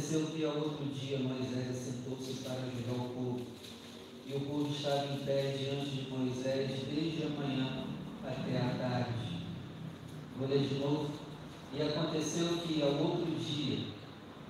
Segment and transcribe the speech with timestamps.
[0.00, 3.40] aconteceu que ao outro dia Moisés assentou-se para ajudar o povo.
[4.26, 7.84] E o povo estava em pé diante de Moisés desde a manhã
[8.24, 9.44] até a tarde.
[10.38, 11.10] Vou ler de novo.
[11.74, 13.88] E aconteceu que ao outro dia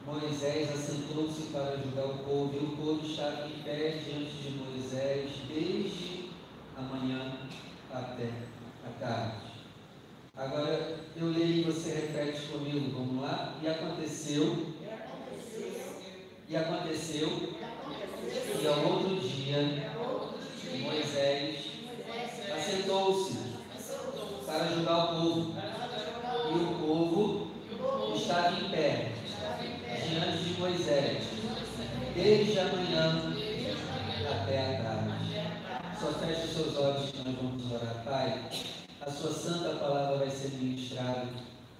[0.06, 5.30] Moisés assentou-se para ajudar o povo, e o povo estava em pé diante de Moisés
[5.48, 6.30] desde
[6.76, 7.38] a manhã
[7.92, 8.30] até
[8.86, 9.50] a tarde.
[10.36, 13.58] Agora eu leio e você repete comigo, vamos lá?
[13.60, 14.74] E aconteceu,
[16.50, 17.28] e aconteceu,
[18.60, 19.92] e ao outro dia
[20.82, 21.58] Moisés
[22.52, 23.38] assentou-se
[24.44, 25.54] para ajudar o povo,
[26.50, 27.50] e o povo
[28.16, 29.12] estava em pé
[30.08, 31.22] diante de Moisés,
[32.16, 33.32] desde a manhã
[34.28, 36.00] até a tarde.
[36.00, 38.50] Só feche os seus olhos que nós vamos orar, Pai
[39.00, 41.28] a sua santa palavra vai ser ministrada,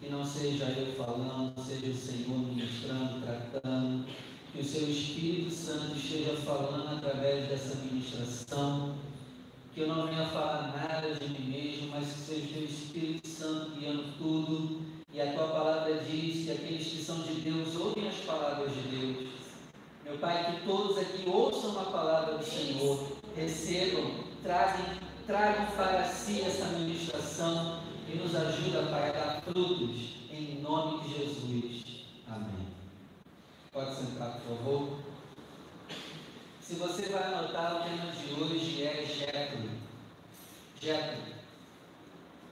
[0.00, 4.06] que não seja eu falando, seja o Senhor ministrando, tratando,
[4.52, 8.96] que o seu Espírito Santo esteja falando através dessa ministração,
[9.72, 13.70] que eu não venha falar nada de mim mesmo, mas que seja o Espírito Santo
[13.78, 14.80] guiando tudo,
[15.12, 18.82] e a tua palavra diz que aqueles que são de Deus ouvem as palavras de
[18.82, 19.28] Deus.
[20.04, 24.84] Meu Pai, que todos aqui ouçam a palavra do Senhor, recebam, trazem
[25.30, 27.80] tragam para si essa ministração
[28.12, 31.84] e nos ajuda, Pai, a dar frutos, em nome de Jesus.
[32.26, 32.59] Amém.
[33.72, 34.98] Pode sentar, por favor.
[36.60, 39.70] Se você vai anotar, o tema de hoje é Jetro.
[40.80, 41.18] Jetro.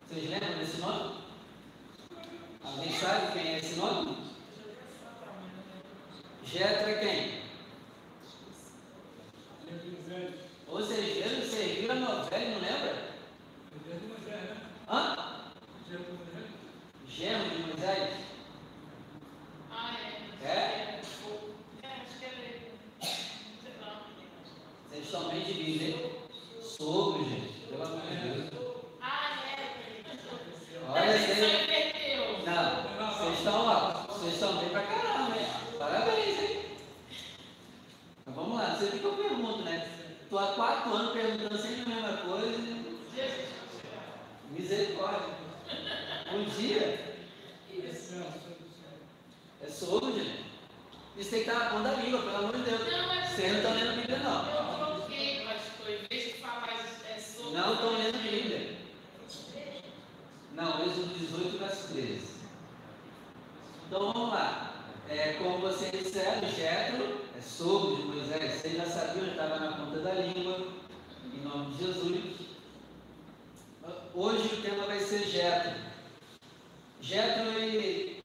[0.08, 1.14] Vocês lembram desse nome?
[2.62, 4.16] Alguém sabe quem é esse nome?
[6.44, 7.38] Jetro é quem?
[10.69, 13.08] Ou seja, você viu a novela e não lembra?
[14.88, 15.16] Hã?
[17.08, 18.10] Genro de Moisés?
[19.70, 19.97] Ah,
[20.42, 20.47] é.
[20.47, 21.00] É?
[21.82, 22.70] É, acho que é.
[23.00, 24.06] Sei lá.
[24.88, 26.12] Vocês estão bem de Bíblia.
[26.62, 27.66] Sogro, gente.
[27.69, 28.50] Pelo amor de Deus.
[29.03, 29.75] Ah, é.
[30.88, 31.38] Olha, Você vocês.
[31.38, 32.44] só inverteu.
[32.47, 33.91] Não, vocês estão, ó.
[34.12, 35.47] Vocês estão bem pra caramba, hein?
[35.78, 36.60] Parabéns, hein?
[38.26, 39.91] Mas vamos lá, não sei o que eu pergunto, né?
[40.22, 42.58] Estou há quatro anos perguntando sempre a mesma coisa.
[43.16, 43.49] Jesus.
[44.50, 45.34] Misericórdia.
[46.32, 47.08] Um dia.
[49.60, 50.44] É sogro, gente.
[51.16, 52.81] Isso tem que estar na ponta da língua, pelo amor de Deus.
[52.81, 54.50] Não, é Vocês não estão lendo a Bíblia, não.
[54.50, 56.69] Eu coloquei, mas foi, em vez de falar
[57.08, 57.52] é sobre.
[57.56, 58.76] Não estão lendo a Bíblia.
[60.55, 62.28] Não, Êxodo 18, verso 13.
[63.87, 64.75] Então vamos lá.
[65.08, 68.61] É, como vocês disseram, Jetro é sogro de Moisés.
[68.61, 70.69] Vocês já sabiam, já estava na ponta da língua.
[71.34, 72.49] Em nome de Jesus.
[74.14, 75.72] Hoje o tema vai ser Jetro.
[77.00, 78.20] Jetro, ele,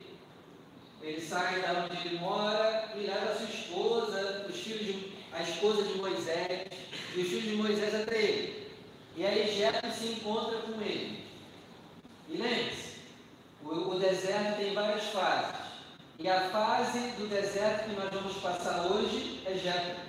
[1.01, 5.41] ele sai da onde ele mora e leva a sua esposa, os filhos de, a
[5.43, 6.67] esposa de Moisés,
[7.15, 8.71] e os filhos de Moisés até ele.
[9.15, 11.23] E aí Jetro se encontra com ele.
[12.27, 12.95] E lembre-se,
[13.63, 15.55] o, o deserto tem várias fases.
[16.19, 20.01] E a fase do deserto que nós vamos passar hoje é Jetro.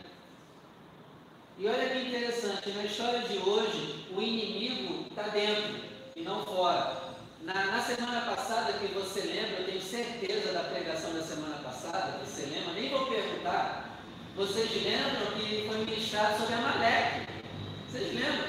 [1.56, 5.76] E olha que interessante, na história de hoje, o inimigo está dentro
[6.16, 7.14] e não fora.
[7.42, 12.18] Na, na, semana passada, que você lembra, eu tenho certeza da pregação da semana passada,
[12.18, 14.00] que você lembra, nem vou perguntar.
[14.34, 17.28] Vocês lembram que foi ministrado sobre Amaleque?
[17.88, 18.48] Vocês lembram?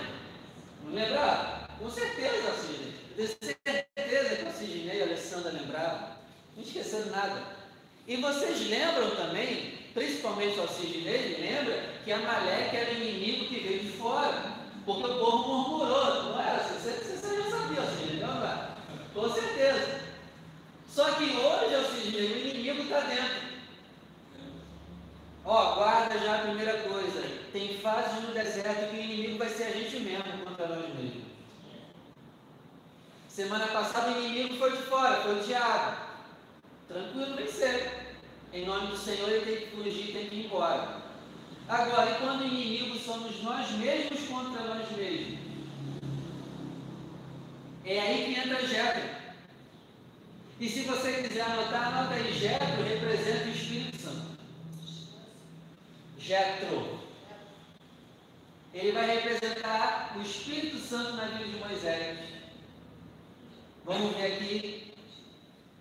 [0.83, 1.67] Não lembraram?
[1.77, 2.93] Com certeza, Sidney.
[3.15, 6.09] Tenho certeza que a Sidney e a Alessandra lembraram.
[6.55, 7.39] Não esqueceram nada.
[8.07, 13.97] E vocês lembram também, principalmente o Sidney, lembra que Amaleque era inimigo que veio de
[13.97, 14.53] fora.
[14.85, 16.61] Porque o povo murmurou, não era?
[16.63, 18.67] Você, você já sabia, Sidney, não é?
[19.15, 20.01] Com certeza.
[20.87, 23.55] Só que hoje, Sidney, o inimigo está dentro.
[25.45, 27.23] Ó, guarda já a primeira coisa.
[27.53, 31.23] Tem fases no deserto que o inimigo vai ser a gente mesmo contra nós mesmos.
[33.29, 35.97] Semana passada o inimigo foi de fora, foi o diabo.
[36.87, 38.04] Tranquilo, vencer.
[38.55, 41.01] Em nome do Senhor ele tem que fugir, tem que ir embora.
[41.67, 45.39] Agora, e quando inimigos somos nós mesmos contra nós mesmos?
[47.83, 49.09] É aí que entra Jetro.
[50.57, 54.37] E se você quiser anotar, anota aí, Jetro representa o Espírito Santo.
[56.17, 56.99] Jetro.
[58.73, 62.19] Ele vai representar o Espírito Santo na vida de Moisés.
[63.83, 64.93] Vamos ver aqui,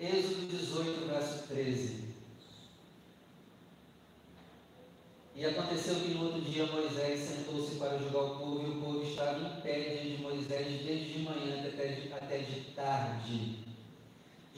[0.00, 2.04] Êxodo 18, verso 13.
[5.37, 9.05] E aconteceu que no outro dia Moisés sentou-se para julgar o povo, e o povo
[9.05, 13.59] estava em pé diante de Moisés desde de manhã até de, até de tarde.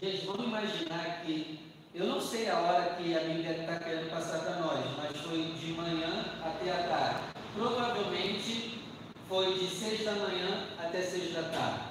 [0.00, 1.60] Gente, vamos imaginar que,
[1.94, 5.44] eu não sei a hora que a Bíblia está querendo passar para nós, mas foi
[5.44, 7.20] de manhã até a tarde.
[7.54, 8.78] Provavelmente
[9.26, 11.84] foi de seis da manhã até seis da tarde.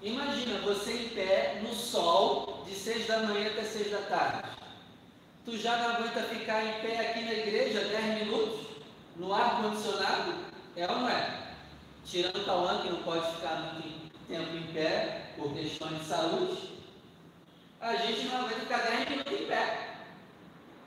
[0.00, 4.59] Imagina você em pé no sol de seis da manhã até seis da tarde.
[5.50, 8.68] Tu já não aguenta ficar em pé aqui na igreja 10 minutos?
[9.16, 10.32] No ar condicionado?
[10.76, 11.56] É ou não é?
[12.06, 16.56] Tirando o Cauã, que não pode ficar muito tempo em pé por questões de saúde.
[17.80, 19.96] A gente não aguenta ficar 10 minutos em pé.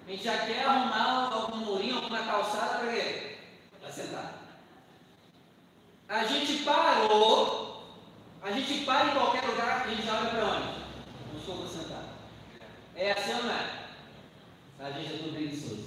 [0.08, 3.36] A gente já quer arrumar algum murinho, alguma calçada para quê?
[3.82, 4.34] Para sentar.
[6.08, 7.84] A gente parou,
[8.42, 10.68] a gente para em qualquer lugar, a gente olha para onde?
[11.34, 12.04] Não estou para sentar.
[12.96, 13.83] É assim ou não é?
[14.84, 15.86] A gente é tudo preguiçoso.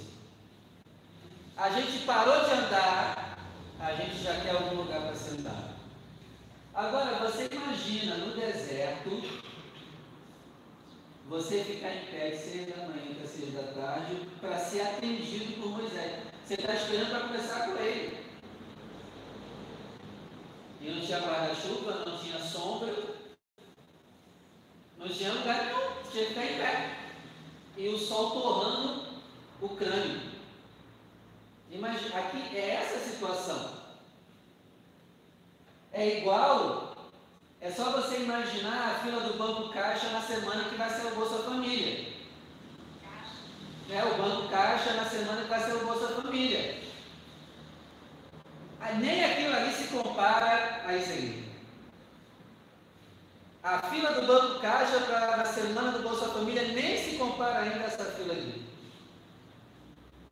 [1.55, 3.37] A gente parou de andar,
[3.79, 5.75] a gente já quer algum lugar para sentar.
[6.73, 9.21] Agora, você imagina no deserto,
[11.29, 15.61] você ficar em pé de seis da manhã até seis da tarde para ser atendido
[15.61, 16.23] por Moisés.
[16.43, 18.17] Você está esperando para conversar com ele.
[20.81, 22.95] E não tinha guarda-chuva, não tinha sombra,
[24.97, 27.06] não tinha lugar nenhum, tinha que ficar em pé.
[27.77, 29.03] E o sol torrando
[29.61, 30.19] o crânio.
[31.71, 33.77] Imagina, aqui é essa situação.
[35.93, 36.95] É igual
[37.59, 41.15] é só você imaginar a fila do Banco Caixa na semana que vai ser o
[41.15, 42.13] Bolsa Família.
[43.89, 46.83] É, o Banco Caixa na semana que vai ser o Bolsa Família.
[48.99, 51.46] Nem aquilo ali se compara a isso aí.
[53.67, 57.83] A fila do Banco Caixa para na semana do Bolsa Família nem se compara ainda
[57.83, 58.65] a essa fila ali.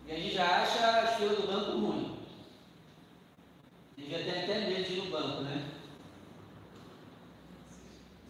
[0.08, 2.18] E a gente já acha a fila do banco ruim.
[3.98, 5.70] A gente já tem até medo de ir no banco, né?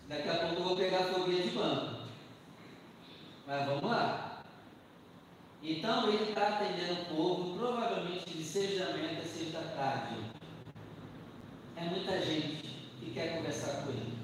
[0.10, 2.00] Daqui a pouco eu vou pegar a fobia de banco.
[3.46, 4.42] Mas vamos lá.
[5.62, 10.16] Então ele está atendendo o povo, provavelmente de seis da manhã até seis da tarde.
[11.76, 12.68] É muita gente
[13.00, 14.15] que quer conversar com ele.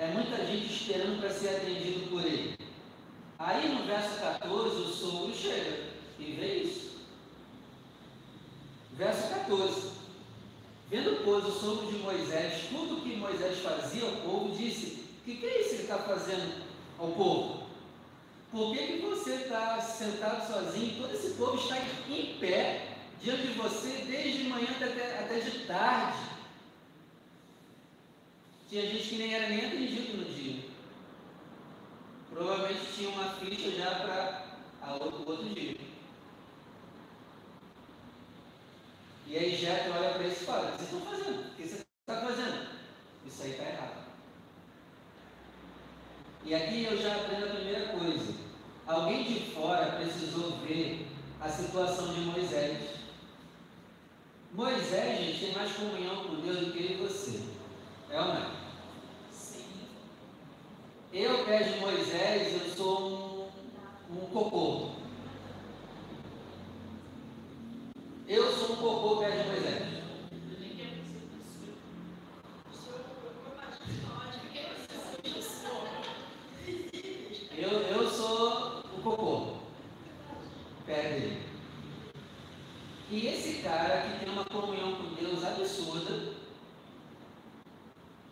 [0.00, 2.56] É muita gente esperando para ser atendido por ele.
[3.38, 7.00] Aí no verso 14 o sogro chega e vê isso.
[8.94, 9.90] Verso 14.
[10.88, 15.36] Vendo, pois, o sogro de Moisés, tudo que Moisés fazia ao povo, disse: O que,
[15.36, 16.64] que é isso que ele está fazendo
[16.98, 17.64] ao povo?
[18.50, 20.96] Por que, que você está sentado sozinho?
[20.96, 21.76] Todo esse povo está
[22.08, 26.29] em pé diante de você desde manhã até, até de tarde.
[28.70, 30.62] Tinha gente que nem era nem atendido no dia.
[32.30, 35.76] Provavelmente tinha uma ficha já para o outro dia.
[39.26, 41.40] E aí Jetro olha para eles e fala, o que vocês estão fazendo?
[41.40, 42.68] O que você está fazendo?
[43.26, 44.04] Isso aí está errado.
[46.44, 48.34] E aqui eu já aprendo a primeira coisa.
[48.86, 51.08] Alguém de fora precisou ver
[51.40, 53.00] a situação de Moisés.
[54.52, 57.40] Moisés, gente, tem mais comunhão com Deus do que eu e você.
[58.10, 58.59] É ou não é?
[61.12, 63.50] Eu, pé de Moisés, eu sou
[64.08, 64.90] um, um cocô.
[68.28, 69.82] Eu sou um cocô pé de Moisés.
[77.58, 79.56] Eu, eu sou o cocô.
[80.86, 81.42] Pé dele.
[83.10, 86.34] E esse cara que tem uma comunhão com Deus absurda,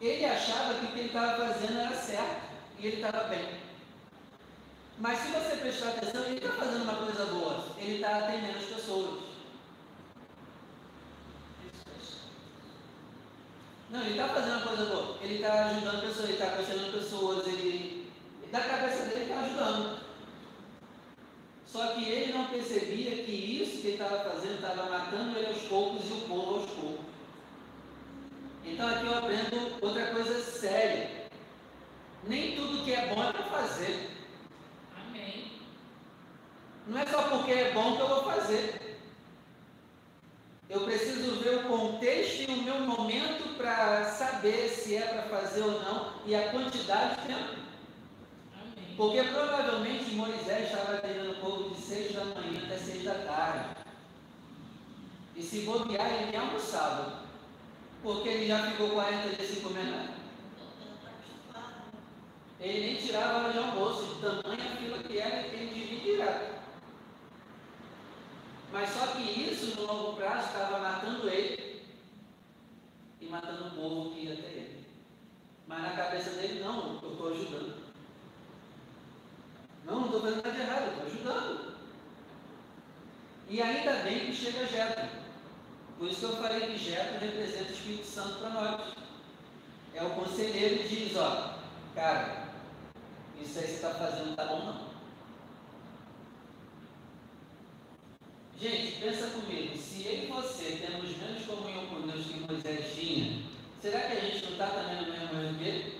[0.01, 2.49] ele achava que o que ele estava fazendo era certo
[2.79, 3.49] e ele estava bem.
[4.99, 8.65] Mas se você prestar atenção, ele está fazendo uma coisa boa, ele está atendendo as
[8.65, 9.21] pessoas.
[13.91, 15.19] Não, ele está fazendo uma coisa boa.
[15.23, 18.13] Ele está ajudando pessoas, ele está questionando pessoas, ele,
[18.53, 19.99] da cabeça dele está ajudando.
[21.67, 25.63] Só que ele não percebia que isso que ele estava fazendo estava matando ele aos
[25.63, 27.07] poucos e o povo aos poucos.
[28.65, 31.19] Então aqui eu aprendo outra coisa séria.
[32.25, 34.11] Nem tudo que é bom é para fazer.
[34.97, 35.53] Amém.
[36.87, 38.99] Não é só porque é bom que eu vou fazer.
[40.69, 45.63] Eu preciso ver o contexto e o meu momento para saber se é para fazer
[45.63, 47.57] ou não e a quantidade de tempo.
[48.53, 48.95] Amém.
[48.97, 53.77] Porque provavelmente Moisés estava atendendo o povo de seis da manhã até seis da tarde.
[55.35, 57.23] E se bobear, ele nem almoçava.
[58.03, 60.19] Porque ele já ficou 40 dias sem comer nada.
[62.61, 66.65] Ele nem tirava a hora de almoço, de tamanha fila que era, ele devia tirar.
[68.73, 71.87] Mas só que isso, no longo prazo, estava matando ele
[73.21, 74.87] e matando o povo que ia até ele.
[75.69, 77.75] Mas na cabeça dele, não, eu estou ajudando.
[79.85, 81.75] Não, não estou fazendo nada de errado, estou ajudando.
[83.49, 85.09] E ainda bem que chega Jetro.
[85.99, 88.95] Por isso que eu falei que Jetro representa o Espírito Santo para nós.
[89.95, 91.59] É o conselheiro que diz, ó,
[91.95, 92.49] cara,
[93.41, 94.89] isso aí que você está fazendo está bom não.
[98.61, 103.43] Gente, pensa comigo, se eu e você temos menos comunhão com Deus que Moisés tinha,
[103.81, 105.99] será que a gente não está também no mesmo erro que ele?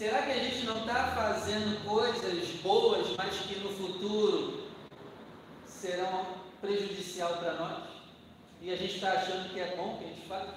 [0.00, 4.62] Será que a gente não está fazendo coisas boas, mas que no futuro
[5.66, 6.24] serão
[6.58, 7.82] prejudicial para nós?
[8.62, 10.48] E a gente está achando que é bom que a gente faz?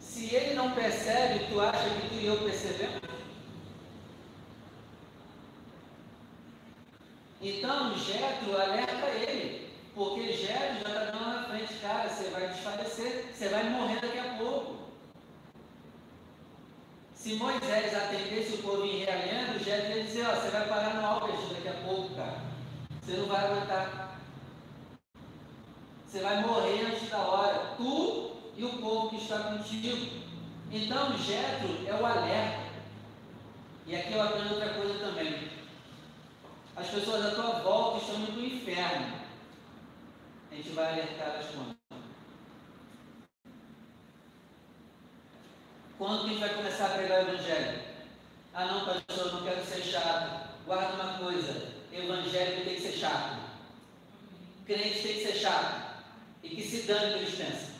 [0.00, 3.02] Se ele não percebe, tu acha que tu e eu percebemos?
[7.42, 13.34] Então, Jetro alerta ele, porque Jetro já está dando na frente, cara, você vai desfalecer,
[13.34, 14.83] você vai morrer daqui a pouco.
[17.24, 21.06] Se Moisés atendesse o povo em realhando, Jetro ia dizer, ó, você vai parar no
[21.06, 22.42] Albert daqui a pouco, cara.
[23.00, 24.20] Você não vai aguentar.
[26.06, 27.76] Você vai morrer antes da hora.
[27.78, 30.22] Tu e o povo que está contigo.
[30.70, 32.60] Então, Jetro é o alerta.
[33.86, 35.48] E aqui eu aprendo outra coisa também.
[36.76, 39.14] As pessoas à tua volta estão indo para o inferno.
[40.52, 41.73] A gente vai alertar as quando?
[45.98, 47.80] Quando que a gente vai começar a pregar o Evangelho?
[48.52, 50.48] Ah não, pastor, não quero ser chato.
[50.66, 53.36] Guarda uma coisa, evangélico tem que ser chato.
[54.66, 55.94] Crente tem que ser chato.
[56.42, 57.74] E que se dane que eles pensam.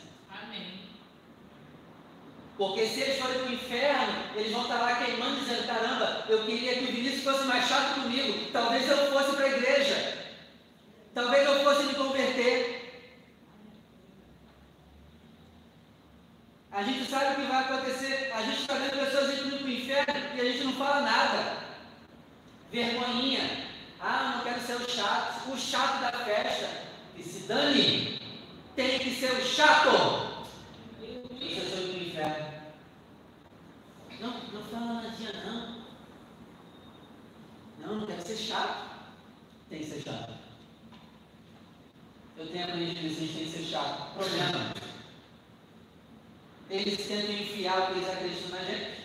[2.57, 6.45] Porque se eles forem para o inferno, eles vão estar lá queimando, dizendo: caramba, eu
[6.45, 8.49] queria que o Vinícius fosse mais chato comigo.
[8.53, 10.17] Talvez eu fosse para a igreja.
[11.13, 12.74] Talvez eu fosse me converter.
[16.75, 18.33] A gente sabe o que vai acontecer.
[18.35, 21.57] A gente está vendo pessoas indo para o inferno e a gente não fala nada.
[22.69, 23.69] Vergonhinha.
[24.01, 25.49] Ah, não quero ser o chato.
[25.49, 26.69] O chato da festa.
[27.15, 28.19] E se dane.
[28.75, 30.35] Tem que ser o chato.
[34.19, 35.85] Não, não fala nadinha não.
[37.79, 38.89] Não, não quero ser chato.
[39.69, 40.33] Tem que ser chato.
[42.37, 44.13] Eu tenho aprendido que vocês têm que ser chato.
[44.13, 44.94] Problema.
[46.69, 49.01] Eles tentam enfiar o que eles acreditam na gente.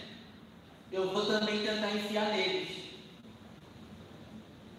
[0.90, 2.80] Eu vou também tentar enfiar neles.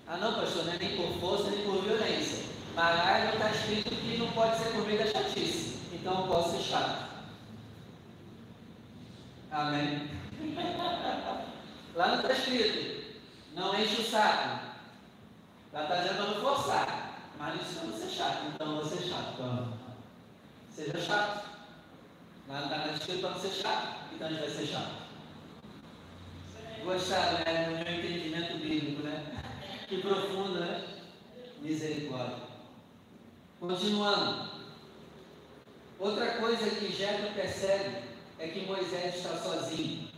[0.08, 2.44] Ah não, pastor, não é nem por força nem por violência.
[2.76, 5.80] Mas lá não está escrito que não pode ser por meio da chatice.
[5.94, 7.12] Então eu posso ser chato.
[9.52, 10.10] Amém.
[11.94, 13.20] Lá não está escrito,
[13.54, 14.62] não enche o saco.
[15.74, 17.12] Lá está dizendo para não forçar.
[17.38, 19.34] Mas isso não ser chato, então você ser chato.
[19.34, 19.74] Então,
[20.74, 21.50] seja chato.
[22.51, 24.91] Lá não está escrito para ser chato, então a gente vai ser chato.
[26.84, 27.67] Gostaram, né?
[27.70, 29.24] No meu entendimento bíblico, né?
[29.88, 30.86] Que profundo, né?
[31.62, 32.43] Misericórdia.
[33.58, 34.51] Continuando.
[35.98, 38.03] Outra coisa que Jetro percebe
[38.38, 40.10] é que Moisés está sozinho.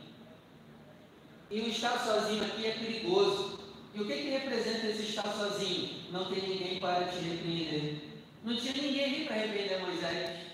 [1.51, 3.59] E o estar sozinho aqui é perigoso.
[3.93, 6.01] E o que, que representa esse estar sozinho?
[6.11, 8.01] Não ter ninguém para te repreender.
[8.43, 10.52] Não tinha ninguém ali para repreender Moisés.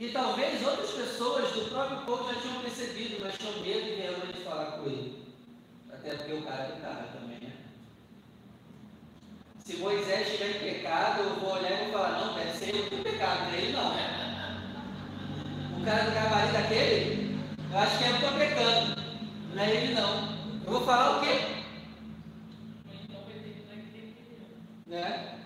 [0.00, 4.32] E talvez outras pessoas do próprio povo já tinham percebido, mas tinham medo e vergonha
[4.32, 5.26] de falar com ele.
[5.92, 7.52] Até porque o cara é cara também, né?
[9.62, 12.88] Se Moisés estiver em pecado, eu vou olhar e vou falar, não, deve ser eu
[12.88, 13.90] que pecado, não é ele não.
[15.78, 17.38] O cara do gabarito daquele,
[17.70, 19.02] eu acho que é eu estou pecando.
[19.54, 20.28] Não é ele não.
[20.64, 21.56] Eu vou falar o quê?
[24.86, 25.39] Né?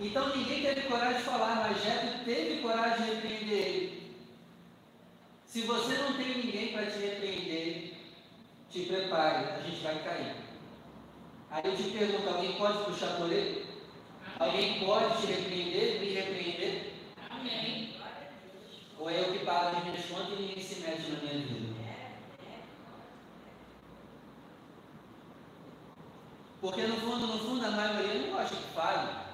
[0.00, 4.16] Então ninguém teve coragem de falar, mas Jetro teve coragem de repreender ele.
[5.44, 7.92] Se você não tem ninguém para te repreender,
[8.70, 10.36] te prepare, a gente vai cair.
[11.50, 13.66] Aí eu te pergunto, alguém pode puxar por ele?
[14.38, 16.92] Alguém pode te repreender, me repreender?
[17.28, 17.96] Amém.
[18.98, 21.80] Ou é eu que pago as minhas contas e ninguém se mete na minha vida?
[26.62, 29.29] Porque no fundo, no fundo, a maioria não gosta que fale.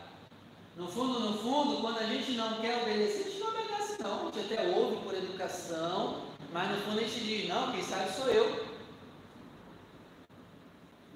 [0.76, 4.28] No fundo, no fundo, quando a gente não quer obedecer, a gente não obedece não.
[4.28, 8.12] A gente até ouve por educação, mas no fundo a gente diz, não, quem sabe
[8.12, 8.66] sou eu.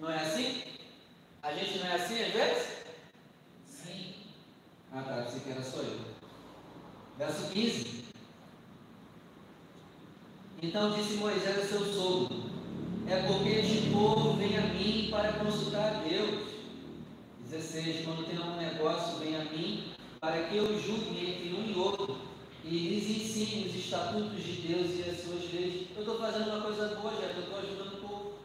[0.01, 0.63] Não é assim?
[1.43, 2.69] A gente não é assim às vezes?
[3.67, 4.15] Sim.
[4.93, 6.01] Ah tá, você que era sou eu.
[7.19, 8.05] Verso 15.
[10.63, 12.35] Então disse Moisés a seu sogro:
[13.07, 16.60] É porque este povo vem a mim para consultar a Deus.
[17.51, 21.77] 16: Quando tem um negócio, vem a mim para que eu julgue entre um e
[21.77, 22.31] outro.
[22.63, 25.89] e lhes ensine os estatutos de Deus e as suas leis.
[25.97, 28.39] Eu estou fazendo uma coisa boa, já, eu estou ajudando o povo.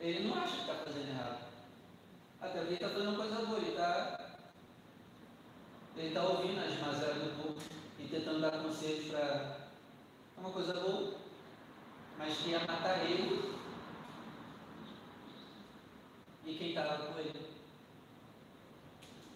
[0.00, 1.44] Ele não acha que está fazendo errado.
[2.40, 4.18] Até porque ele está fazendo uma coisa boa, ele está
[5.96, 7.60] ele está ouvindo as mazelas do povo
[8.00, 9.62] e tentando dar conselhos para.
[10.36, 11.21] É uma coisa boa,
[12.18, 13.52] mas que ia matar ele
[16.46, 17.32] e quem estava com ele.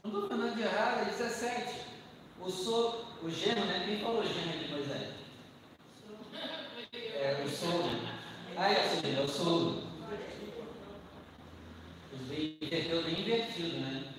[0.04, 1.87] Não estou falando de errado, 17.
[2.40, 3.85] O, so, o gênio, né?
[3.87, 5.14] Quem falou gênio de Moisés?
[7.18, 7.99] É, o sogro.
[8.56, 9.83] Ah, é assim, é o sogro.
[12.12, 14.14] Os inverteu bem invertido, né?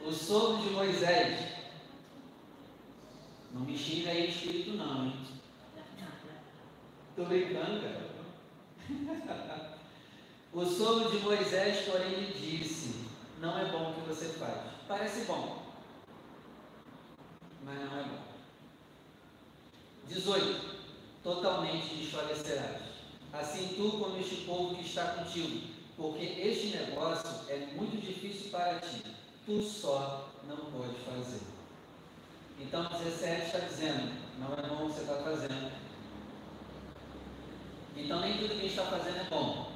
[0.00, 1.54] O sogro de Moisés.
[3.52, 5.33] Não me xinga aí espírito não, hein?
[7.16, 9.78] Estou brincando, cara.
[10.52, 13.04] o sogro de Moisés, porém, lhe disse:
[13.38, 14.62] Não é bom o que você faz.
[14.88, 15.62] Parece bom,
[17.62, 18.18] mas não é bom.
[20.08, 20.74] 18.
[21.22, 22.82] Totalmente desfalecerás.
[23.32, 28.80] Assim tu como este povo que está contigo, porque este negócio é muito difícil para
[28.80, 29.04] ti.
[29.46, 31.42] Tu só não pode fazer.
[32.58, 35.83] Então 17 está dizendo, não é bom o que você está fazendo.
[37.96, 39.72] Então nem tudo que a gente está fazendo é bom.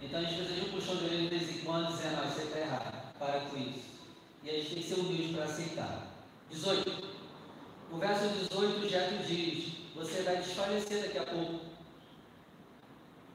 [0.00, 2.28] Então a gente precisa de um puxão de orelha de vez em quando dizendo, ah,
[2.28, 3.92] você está errado, para com isso.
[4.42, 6.06] E a gente tem que ser humilde para aceitar.
[6.50, 6.90] 18.
[7.92, 11.60] O verso 18 já te diz, você vai desfalecer daqui a pouco.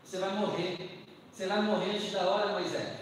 [0.03, 1.05] Você vai morrer.
[1.31, 2.99] Você vai morrer antes da hora, Moisés.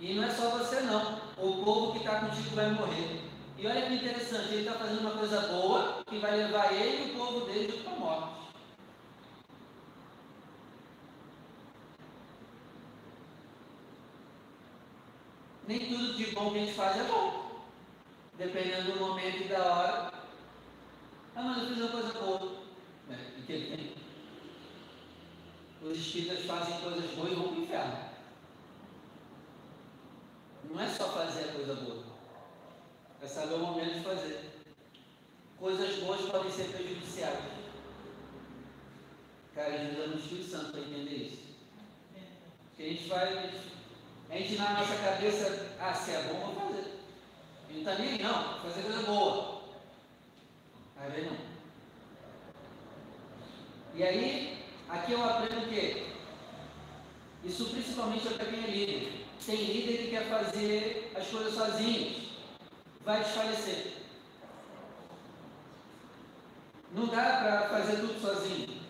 [0.00, 1.20] E não é só você não.
[1.36, 3.20] O povo que está contigo vai morrer.
[3.56, 7.10] E olha que interessante, ele está fazendo uma coisa boa que vai levar ele e
[7.10, 8.43] o povo dele para a morte.
[15.66, 17.62] Nem tudo de bom que a gente faz é bom.
[18.36, 20.12] Dependendo do momento e da hora.
[21.34, 22.64] Ah, mas eu fiz uma coisa boa.
[23.10, 23.94] É, que ele tem.
[25.82, 27.98] Os espíritas fazem coisas boas e vão para o inferno.
[30.70, 32.04] Não é só fazer a coisa boa.
[33.22, 34.50] É saber o momento de fazer.
[35.58, 37.38] Coisas boas podem ser prejudiciais.
[39.54, 41.42] Cara, a gente usa no Espírito Santo para entender isso.
[42.14, 43.73] O que a gente gente
[44.58, 46.98] na nossa cabeça, ah, se é bom, vamos fazer.
[47.68, 49.62] A gente está nem não, fazer coisa boa.
[50.96, 51.36] Aí vem não.
[53.94, 56.06] E aí, aqui eu aprendo o quê?
[57.44, 59.26] Isso principalmente para quem é líder.
[59.44, 62.24] Tem líder que quer fazer as coisas sozinhos
[63.04, 63.92] vai desfalecer.
[66.92, 68.80] Não dá para fazer tudo sozinho.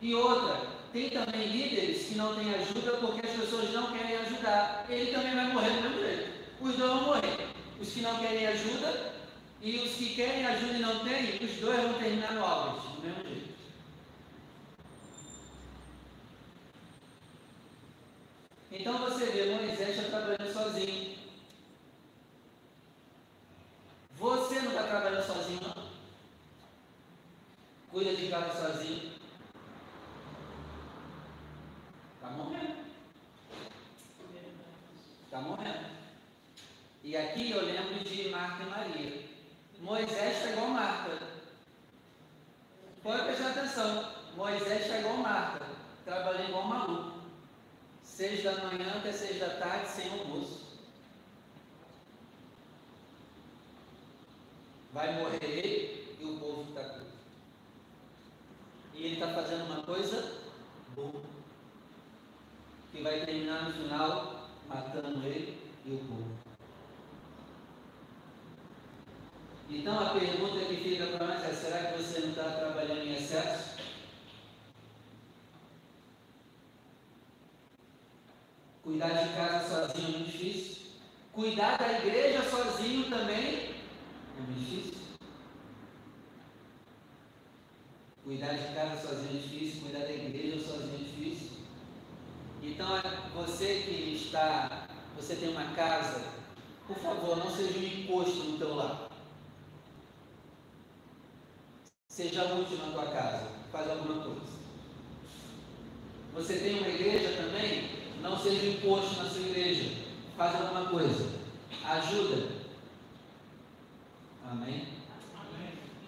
[0.00, 4.86] E outra, tem também líderes que não têm ajuda porque as pessoas não querem ajudar.
[4.88, 6.30] Ele também vai morrer do mesmo jeito.
[6.60, 7.48] Os dois vão morrer.
[7.80, 9.12] Os que não querem ajuda
[9.60, 13.02] e os que querem ajuda e não têm, os dois vão terminar no Álvares, do
[13.02, 13.54] mesmo jeito.
[18.70, 19.73] Então você vê, Moisés
[110.50, 111.30] faz alguma coisa.
[111.84, 112.48] Ajuda.
[114.50, 114.88] Amém?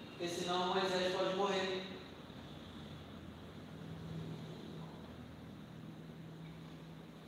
[0.09, 1.83] Porque senão Moisés pode morrer.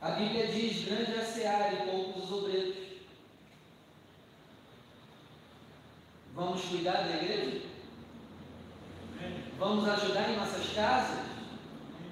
[0.00, 2.76] A Bíblia diz: grande a seara e poucos os obreiros.
[6.34, 7.62] Vamos cuidar da igreja?
[9.58, 11.26] Vamos ajudar em nossas casas?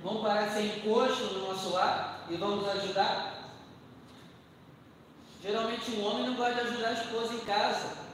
[0.02, 3.37] Vamos parar de ser encosto no nosso lar e vamos ajudar?
[5.42, 8.08] Geralmente um homem não gosta de ajudar a esposa em casa.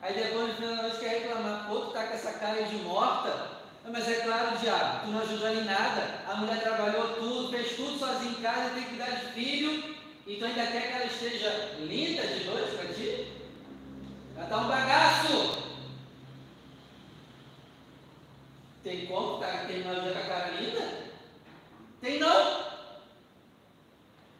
[0.00, 2.76] Aí depois no final da noite quer reclamar, pô, tu tá com essa cara de
[2.76, 3.54] morta.
[3.86, 6.20] Mas é claro, diabo, tu não ajudou em nada.
[6.26, 9.96] A mulher trabalhou tudo, fez tudo sozinha em casa, tem que cuidar de filho.
[10.26, 13.32] Então ainda quer que ela esteja linda de noite para ti?
[14.36, 15.64] Ela tá um bagaço.
[18.82, 21.04] Tem como tá, terminar o dia com a cara linda?
[22.00, 22.73] Tem não.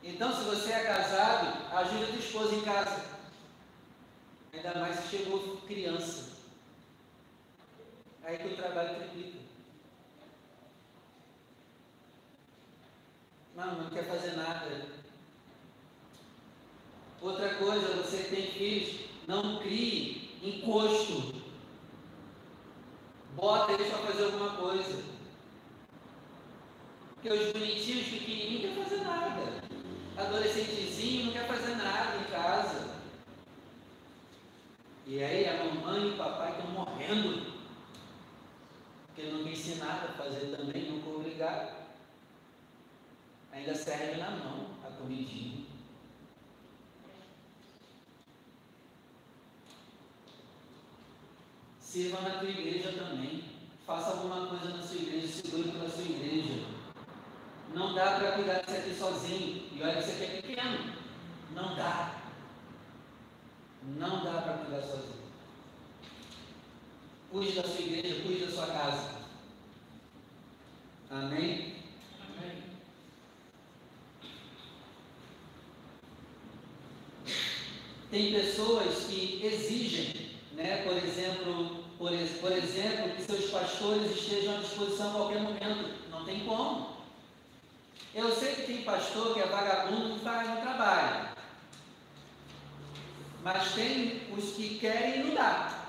[0.06, 3.04] Então, se você é casado, ajude a tua esposa em casa.
[4.52, 6.34] Ainda mais se chegou criança.
[8.22, 9.38] Aí que o trabalho triplica.
[13.56, 14.86] Não, não quer fazer nada.
[17.22, 21.42] Outra coisa, você tem filhos, não crie encosto.
[23.34, 25.02] Bota eles para fazer alguma coisa.
[27.14, 29.63] Porque os bonitinhos pequenininhos não quer fazer nada.
[30.16, 32.94] Adolescentezinho não quer fazer nada em casa.
[35.06, 37.52] E aí a mamãe e o papai estão morrendo.
[39.06, 41.84] Porque não me ensinaram a fazer também, nunca obrigaram.
[43.52, 45.64] Ainda serve na mão a comidinha.
[51.80, 53.44] Sirva na tua igreja também.
[53.86, 56.73] Faça alguma coisa na sua igreja, segure pela sua igreja.
[57.74, 59.68] Não dá para cuidar disso aqui sozinho.
[59.72, 60.94] E olha que isso aqui é pequeno.
[61.54, 62.20] Não dá.
[63.82, 65.24] Não dá para cuidar sozinho.
[67.30, 69.10] Cuide da sua igreja, cuide da sua casa.
[71.10, 71.74] Amém?
[72.20, 72.62] Amém.
[78.08, 82.10] Tem pessoas que exigem, né, por exemplo, por,
[82.40, 86.08] por exemplo, que seus pastores estejam à disposição a qualquer momento.
[86.08, 86.93] Não tem como.
[88.14, 91.30] Eu sei que tem pastor que é vagabundo e faz no trabalho.
[93.42, 95.84] Mas tem os que querem não dá.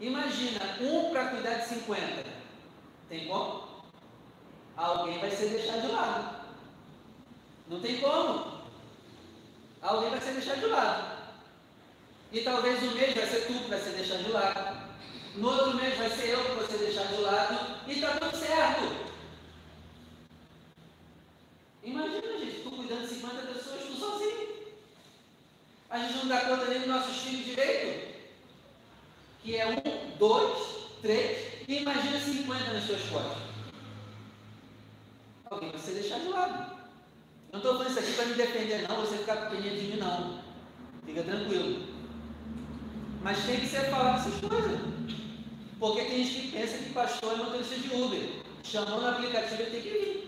[0.00, 2.24] Imagina, um para cuidar de 50.
[3.10, 3.84] Tem como?
[4.74, 6.36] Alguém vai ser deixado de lado.
[7.68, 8.62] Não tem como.
[9.82, 11.16] Alguém vai ser deixado de lado.
[12.32, 14.86] E talvez um mês vai ser tu que vai ser deixado de lado.
[15.36, 17.76] No outro mês vai ser eu que vou ser deixado de lado.
[17.86, 19.05] E está tudo certo.
[21.86, 24.48] Imagina, gente, tu cuidando de 50 pessoas, tu sozinho.
[25.88, 28.16] A gente não dá conta nem dos nossos filhos direito.
[29.40, 30.58] Que é um, dois,
[31.00, 33.42] três, e imagina 50 nas suas costas.
[35.48, 36.76] Alguém vai ser deixado de lado.
[37.52, 40.42] Não estou falando isso aqui para me defender, não, você ficar pequenininho de mim, não.
[41.06, 41.86] Fica tranquilo.
[43.22, 44.80] Mas tem que ser falado essas coisas.
[45.78, 48.42] Porque tem gente que pensa que pastor é motorista de Uber.
[48.64, 50.26] Chamou no aplicativo, ele tem que vir.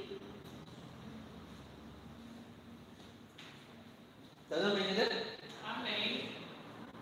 [4.50, 5.38] Está dando para entender?
[5.62, 6.30] Amém.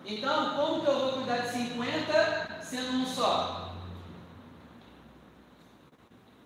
[0.05, 3.73] Então, como que eu vou cuidar de 50 sendo um só?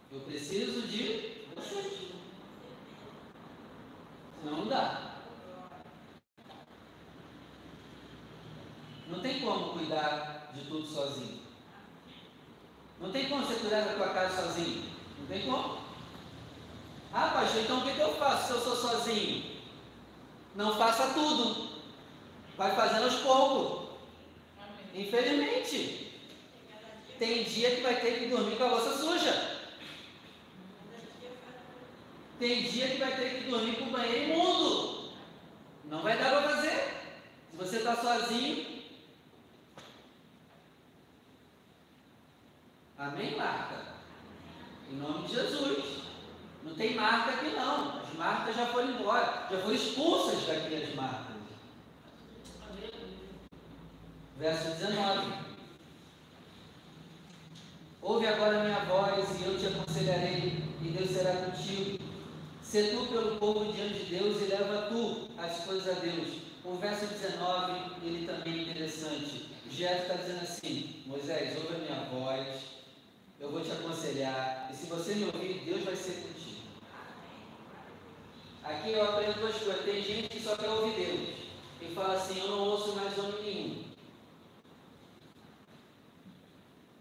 [0.09, 2.11] Eu preciso de vocês.
[4.39, 5.17] Senão não dá.
[9.09, 11.41] Não tem como cuidar de tudo sozinho.
[13.01, 14.89] Não tem como você cuidar da tua casa sozinho.
[15.19, 15.81] Não tem como.
[17.13, 19.59] Ah, pastor, então o que, que eu faço se eu sou sozinho?
[20.55, 21.69] Não faça tudo.
[22.55, 23.89] Vai fazendo aos poucos.
[24.57, 25.07] Amém.
[25.07, 26.11] Infelizmente.
[27.21, 29.59] Tem dia que vai ter que dormir com a louça suja.
[32.39, 35.11] Tem dia que vai ter que dormir com o banheiro imundo.
[35.85, 36.95] Não vai dar para fazer.
[37.51, 38.81] Se você está sozinho.
[42.97, 43.85] Amém, Marta?
[44.89, 46.01] Em nome de Jesus.
[46.63, 47.99] Não tem marca aqui não.
[47.99, 49.47] As marcas já foram embora.
[49.51, 51.35] Já foram expulsas daqui as marcas.
[54.39, 55.51] Verso 19.
[58.01, 62.03] Ouve agora a minha voz e eu te aconselharei, e Deus será contigo.
[62.63, 66.41] Se tu pelo povo diante de Deus e leva tu as coisas a Deus.
[66.63, 69.51] O verso 19, ele também é interessante.
[69.69, 72.47] Jetro está dizendo assim, Moisés, ouve a minha voz,
[73.39, 76.61] eu vou te aconselhar, e se você me ouvir, Deus vai ser contigo.
[78.71, 79.83] Aqui eu aprendo duas coisas.
[79.83, 81.29] Tem gente que só quer ouvir Deus
[81.81, 83.83] e fala assim, eu não ouço mais homem nenhum.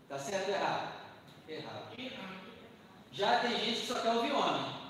[0.08, 0.92] Tá certo ou errado?
[1.48, 1.82] Errado.
[1.96, 2.40] Errado.
[3.12, 4.80] Já tem gente que só quer ouvir homem.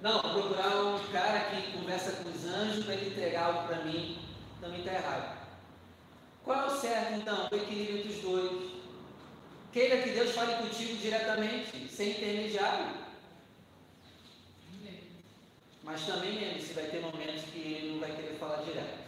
[0.00, 4.18] Não, procurar um cara que conversa com os anjos para ele entregar algo para mim,
[4.60, 5.38] também está errado.
[6.42, 7.48] Qual é o certo, então?
[7.52, 8.72] O equilíbrio entre os dois.
[9.72, 13.11] Queira que Deus fale contigo diretamente, sem intermediário.
[15.84, 19.02] Mas também lembre-se, vai ter momentos que ele não vai querer falar direto.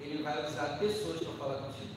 [0.00, 1.94] Ele vai usar pessoas para falar contigo.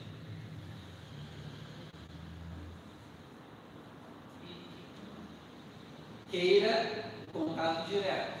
[6.30, 8.40] Queira contato direto.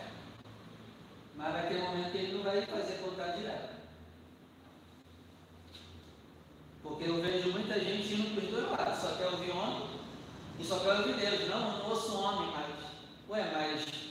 [1.36, 3.80] Mas vai ter momento que ele não vai fazer contato direto.
[6.82, 9.88] Porque eu vejo muita gente indo para os dois lados, só quer ouvir homem
[10.58, 11.48] e só quer ouvir Deus.
[11.48, 12.70] Não, não ouço homem, mas.
[13.28, 14.09] Ué, mas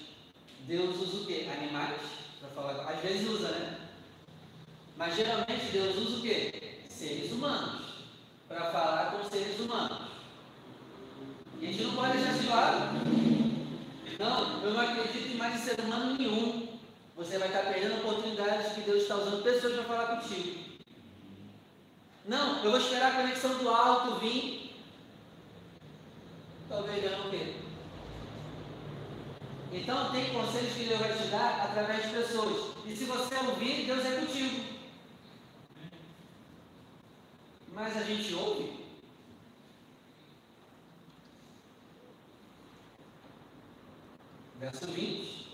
[0.68, 1.48] Deus usa o quê?
[1.52, 2.00] Animais?
[2.40, 2.90] Para falar.
[2.90, 3.78] Às vezes usa, né?
[4.98, 6.82] Mas geralmente Deus usa o quê?
[6.90, 7.86] Seres humanos.
[8.48, 10.10] Para falar com seres humanos.
[11.60, 13.00] E a gente não pode deixar de lado.
[14.20, 16.80] Não, eu não acredito em mais ser humano nenhum.
[17.16, 20.60] Você vai estar perdendo oportunidades que Deus está usando pessoas para falar contigo.
[22.26, 24.76] Não, eu vou esperar a conexão do alto vir.
[26.70, 27.69] Talvez eu não queira.
[29.72, 32.76] Então tem conselhos que Deus vai te dar através de pessoas.
[32.86, 34.66] E se você ouvir, Deus é contigo.
[37.72, 38.80] Mas a gente ouve.
[44.60, 45.48] Verso 20.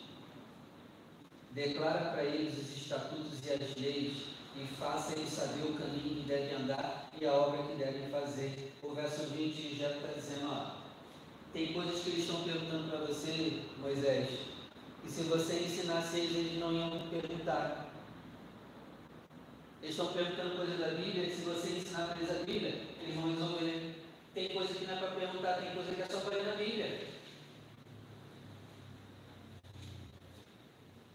[1.51, 4.17] Declara para eles os estatutos e as leis
[4.57, 8.73] e faça eles saber o caminho que devem andar e a obra que devem fazer.
[8.81, 10.84] O verso 20 já está dizendo, ó,
[11.55, 14.27] tem coisas que eles estão perguntando para você, Moisés,
[15.05, 17.93] e se você ensinasse eles, eles não iam perguntar.
[19.81, 23.15] Eles estão perguntando coisas da Bíblia, e se você ensinar para eles a Bíblia, eles
[23.15, 23.95] vão resolver.
[24.33, 26.55] Tem coisa que não é para perguntar, tem coisa que é só para ler na
[26.55, 27.07] Bíblia.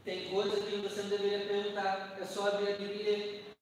[0.03, 3.55] Tem coisa que você não deveria perguntar, é só abrir a Bíblia e ler.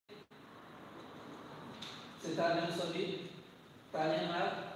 [2.20, 3.18] Você está lendo sua Bíblia?
[3.88, 4.67] Está lendo ela?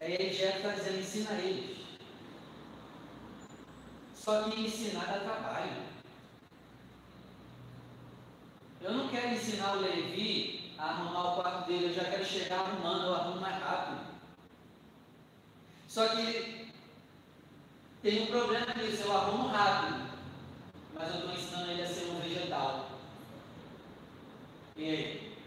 [0.00, 1.78] Aí ele está dizendo, ensina eles.
[4.14, 5.88] Só que ensinar dá trabalho.
[8.80, 12.60] Eu não quero ensinar o Levi a arrumar o quarto dele, eu já quero chegar
[12.60, 14.06] arrumando, eu arrumo mais rápido.
[15.88, 16.72] Só que
[18.02, 20.10] tem um problema nisso, eu arrumo rápido,
[20.94, 22.90] mas eu estou ensinando ele a ser um vegetal.
[24.76, 25.38] E aí?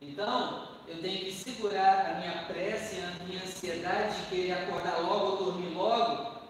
[0.00, 5.26] Então, eu tenho que segurar a minha pressa, a minha ansiedade de querer acordar logo
[5.26, 6.40] ou dormir logo,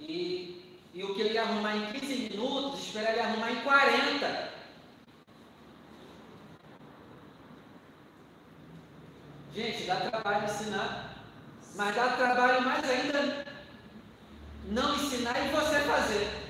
[0.00, 4.54] e, e o que ele arrumar em 15 minutos, esperar ele arrumar em 40.
[9.54, 11.16] Gente, dá trabalho ensinar,
[11.76, 13.46] mas dá trabalho mais ainda
[14.66, 16.44] não ensinar e você fazer.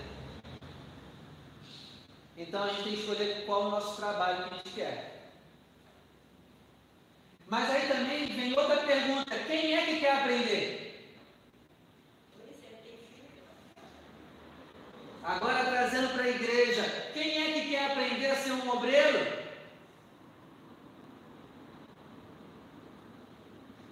[2.36, 5.13] Então a gente tem que escolher qual o nosso trabalho que a gente quer.
[7.54, 11.06] Mas aí também vem outra pergunta: quem é que quer aprender?
[15.22, 16.82] Agora trazendo para a igreja,
[17.14, 19.44] quem é que quer aprender a ser um obreiro?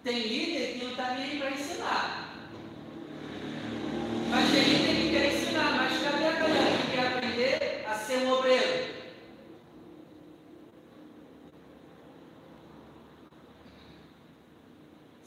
[0.03, 2.35] Tem líder que não está nem para ensinar.
[4.29, 8.17] Mas tem gente que quer ensinar, mas cadê a galera que quer aprender a ser
[8.25, 9.03] um obreiro?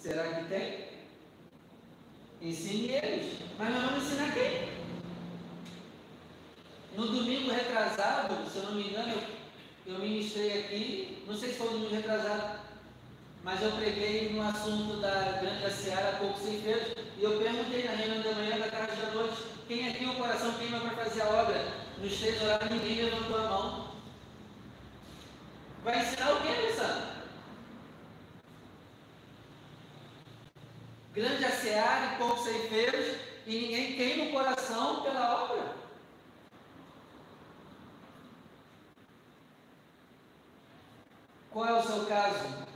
[0.06, 0.86] Será que tem?
[2.46, 3.40] Ensine eles.
[3.58, 4.70] Mas nós vamos ensinar quem?
[6.96, 9.14] No domingo retrasado, se eu não me engano,
[9.88, 12.60] eu, eu ministrei aqui, não sei se foi no domingo retrasado,
[13.44, 17.96] mas eu preguei no assunto da grande seara pouco sem feitos, e eu perguntei na
[17.96, 21.30] reunião da manhã, da tarde da noite, quem aqui o coração queima para fazer a
[21.30, 21.74] obra?
[21.98, 23.92] Nos três horários ninguém levantou a mão.
[25.84, 27.15] Vai ensinar o que, Alessandro?
[31.16, 33.16] Grande a seara e poucos ceifeiros,
[33.48, 35.76] e ninguém queima o coração pela obra.
[41.52, 42.68] Qual é o seu caso?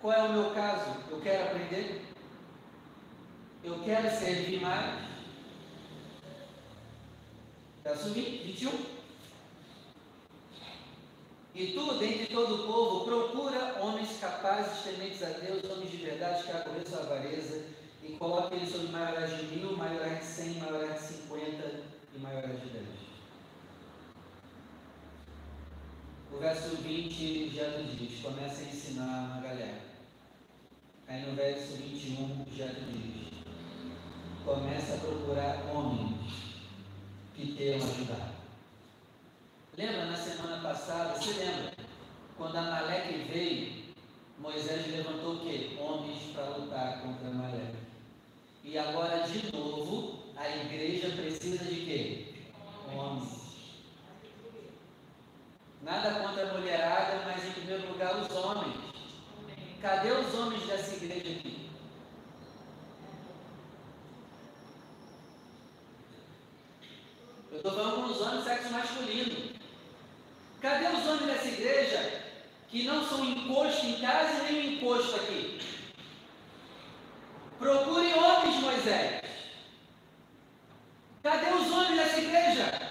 [0.00, 0.96] Qual é o meu caso?
[1.08, 2.04] Eu quero aprender?
[3.62, 5.00] Eu quero servir mais?
[7.84, 8.97] Verso 21.
[11.58, 16.44] E tu, dentre todo o povo, procura homens capazes, tementes a Deus, homens de verdade,
[16.44, 17.64] que aborreçam a avareza,
[18.00, 21.80] e coloque eles sobre maiorais de mil, maiorais de cem, maiorais de cinquenta
[22.14, 22.86] e maiorais de dez.
[26.32, 29.82] O verso 20 já nos diz, começa a ensinar a galera.
[31.08, 33.32] Aí no verso 21 já diz:
[34.44, 36.34] começa a procurar homens
[37.34, 38.37] que tenham ajudado.
[39.78, 41.72] Lembra na semana passada, você lembra?
[42.36, 43.94] Quando Amaleque veio,
[44.36, 45.78] Moisés levantou o quê?
[45.78, 47.76] Homens para lutar contra Amaleque.
[48.64, 52.34] E agora, de novo, a igreja precisa de quê?
[52.92, 53.84] Homens.
[55.82, 58.74] Nada contra a mulherada, mas em primeiro lugar os homens.
[59.80, 61.70] Cadê os homens dessa igreja aqui?
[67.52, 69.57] Eu estou falando com os homens sexo masculino.
[70.60, 72.22] Cadê os homens dessa igreja
[72.68, 75.60] que não são encosto em casa nem encosto aqui?
[77.58, 79.22] Procure homens, Moisés.
[81.22, 82.88] Cadê os homens dessa igreja?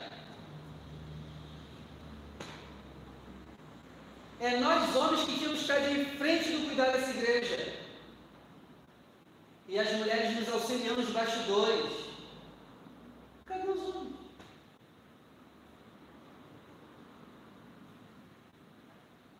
[4.39, 7.73] É nós homens que tínhamos que estar de frente do cuidado dessa igreja.
[9.67, 11.93] E as mulheres nos auxiliando nos bastidores.
[13.45, 14.16] Cadê os homens?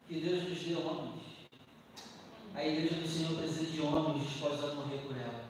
[0.08, 1.22] Que Deus nos dê homens.
[2.56, 5.44] A igreja do Senhor precisa de homens dispostos a morrer por ela.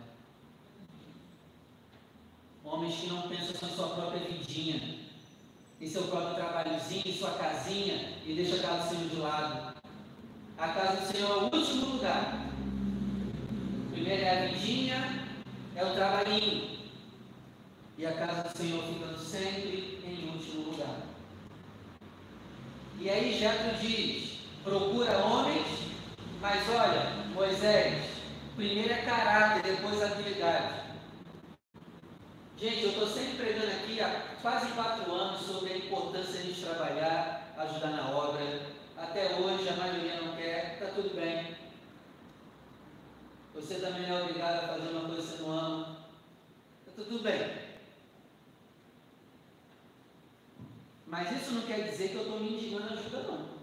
[2.64, 4.98] Homens que não pensam em sua própria vidinha,
[5.80, 9.78] em seu próprio trabalhozinho, em sua casinha, e deixa a casa do Senhor de lado.
[10.58, 12.50] A casa do Senhor é o último lugar.
[13.92, 15.28] Primeiro é a vidinha,
[15.76, 16.80] é o trabalhinho.
[17.96, 21.04] E a casa do Senhor ficando sempre em último lugar.
[23.00, 24.27] E aí Jetro diz:
[24.68, 25.66] procura homens,
[26.42, 28.06] mas olha, Moisés,
[28.56, 30.88] primeiro é caráter, depois habilidade.
[32.58, 37.54] Gente, eu estou sempre pregando aqui há quase quatro anos sobre a importância de trabalhar,
[37.58, 38.62] ajudar na obra.
[38.98, 41.56] Até hoje a maioria não quer, está tudo bem.
[43.54, 45.98] Você também é obrigado a fazer uma coisa que você não ama.
[46.88, 47.68] Está tudo bem.
[51.06, 53.57] Mas isso não quer dizer que eu estou me indigando ajuda, não.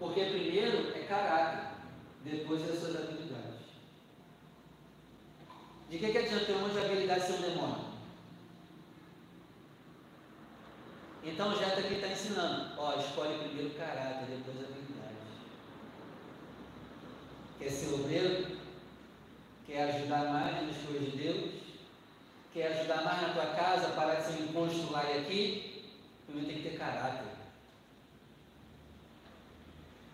[0.00, 1.74] Porque primeiro é caráter,
[2.24, 3.60] depois é suas habilidades.
[5.90, 7.90] De que, que adianta ter um monte de habilidade ser um demônio?
[11.22, 12.72] Então o Jeto aqui está ensinando.
[12.78, 15.16] Ó, escolhe primeiro o caráter, depois a habilidade.
[17.58, 18.56] Quer ser obreiro?
[19.66, 21.50] Quer ajudar mais nas coisas de Deus?
[22.54, 25.92] Quer ajudar mais na tua casa, parar de ser um imposto lá e aqui?
[26.24, 27.29] Primeiro tem que ter caráter.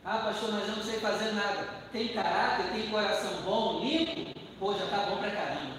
[0.08, 1.68] Ah, pastor, mas eu não sei fazer nada.
[1.90, 4.38] Tem caráter, tem coração bom, limpo?
[4.58, 5.76] Pô, já está bom pra caramba.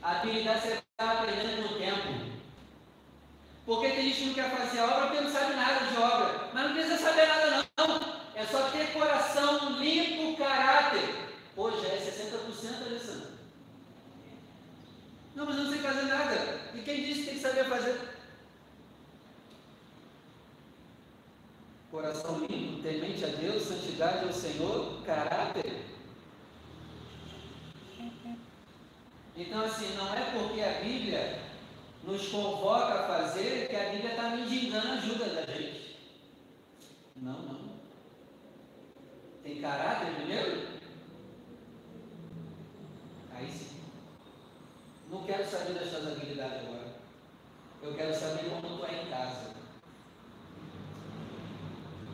[0.00, 2.38] A habilidade você está aprendendo no tempo.
[3.66, 6.50] Porque tem gente que não quer fazer a obra porque não sabe nada de obra.
[6.54, 8.18] Mas não precisa saber nada, não.
[8.34, 11.28] É só ter coração limpo, caráter.
[11.56, 13.28] Pô, já é 60%, Alessandro.
[15.34, 16.60] Não, mas eu não sei fazer nada.
[16.74, 18.00] E quem disse que tem que saber fazer?
[21.90, 25.88] Coração limpo, temente a Deus, santidade ao Senhor, caráter.
[29.34, 31.38] Então, assim, não é porque a Bíblia
[32.02, 35.96] nos convoca a fazer que a Bíblia está mendigando a ajuda da gente.
[37.16, 37.78] Não, não.
[39.42, 40.66] Tem caráter primeiro?
[43.32, 43.80] Aí sim.
[45.10, 46.94] Não quero saber das suas habilidades agora.
[47.80, 49.54] Eu quero saber como tu é em casa.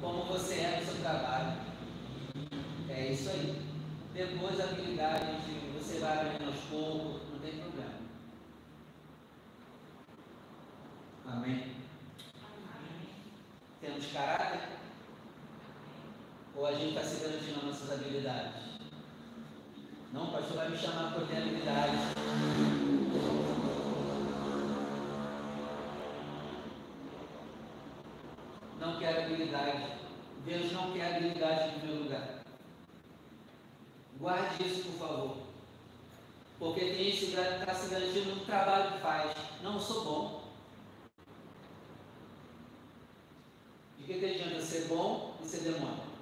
[0.00, 1.54] Como você é no seu trabalho.
[2.90, 3.62] É isso aí.
[4.12, 7.94] Depois a habilidade de você vai aprendendo aos poucos, não tem problema.
[11.26, 11.74] Amém?
[13.80, 14.68] Temos caráter?
[16.56, 18.62] Ou a gente está se garantindo as nossas habilidades?
[20.12, 21.96] Não, o pastor vai me chamar por ter habilidade.
[28.80, 29.94] Não quero habilidade.
[30.44, 32.44] Deus não quer habilidade no meu lugar.
[34.18, 35.36] Guarde isso, por favor.
[36.58, 39.34] Porque tem gente que está se garantindo no trabalho que faz.
[39.62, 40.44] Não, eu sou bom.
[43.98, 46.14] De que, que adianta ser bom e ser demônio?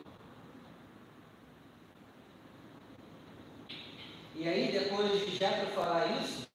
[4.34, 6.46] E aí, depois de já para falar isso,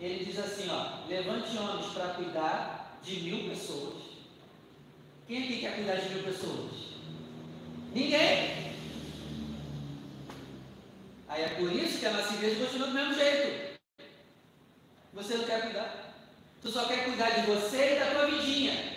[0.00, 4.02] ele diz assim: ó, levante homens para cuidar de mil pessoas.
[5.28, 6.72] Quem aqui quer cuidar de mil pessoas?
[7.92, 8.74] Ninguém.
[11.28, 13.78] Aí é por isso que a nossa igreja continua do mesmo jeito.
[15.12, 16.14] Você não quer cuidar.
[16.60, 18.96] Tu só quer cuidar de você e da tua vidinha.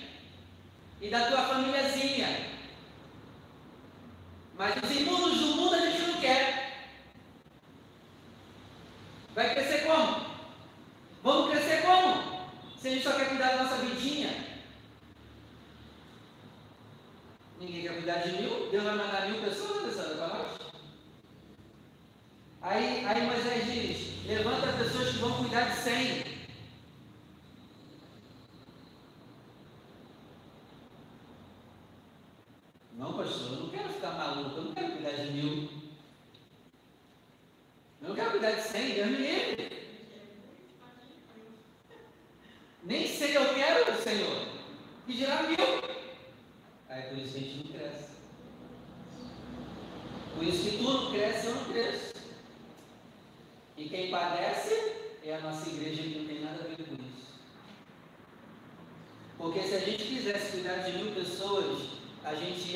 [0.99, 2.57] E da tua famíliazinha.
[4.57, 6.87] Mas os imundos do mundo a gente não quer.
[9.35, 10.26] Vai crescer como?
[11.27, 12.47] Vamos crescer como?
[12.79, 14.29] Se a gente só quer cuidar da nossa vidinha.
[17.59, 20.57] Ninguém quer cuidar de mil, Deus vai mandar mil pessoas, Alessandra, para nós.
[22.61, 26.23] Aí, aí Moisés diz: levanta pessoas que vão cuidar de cem.
[32.93, 35.69] Não, pastor, eu não quero ficar maluco, eu não quero cuidar de mil.
[38.01, 39.77] Eu não quero cuidar de cem, Deus me livre.
[42.87, 44.47] Nem sei eu quero, Senhor.
[45.09, 45.57] E dirá mil.
[46.87, 48.09] Aí por isso a gente não cresce.
[50.33, 52.13] Por isso que tu não cresce, eu não cresço.
[53.75, 57.33] E quem padece é a nossa igreja que não tem nada a ver com isso.
[59.37, 61.89] Porque se a gente quisesse cuidar de mil pessoas,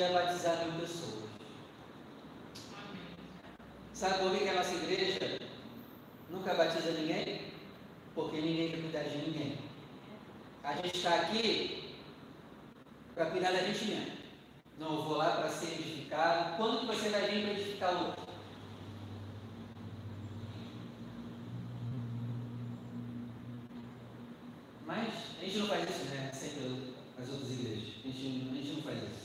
[0.01, 1.29] a gente ia batizar mil pessoas.
[3.93, 5.39] Sabe por que a nossa igreja
[6.29, 7.51] nunca batiza ninguém?
[8.15, 9.57] Porque ninguém quer cuidar de ninguém.
[10.63, 11.95] A gente está aqui
[13.13, 14.17] para cuidar da gente mesmo.
[14.79, 16.57] Não, eu vou lá para ser edificado.
[16.57, 18.33] Quando que você vai vir para edificar o outro?
[24.87, 26.31] Mas a gente não faz isso, né?
[26.33, 27.93] Sempre as outras igrejas.
[28.03, 29.20] A gente, a gente não faz isso.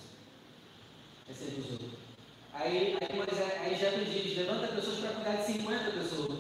[2.53, 6.39] Aí, aí, Moisés, aí já diz, levanta pessoas para cuidar de 50 pessoas.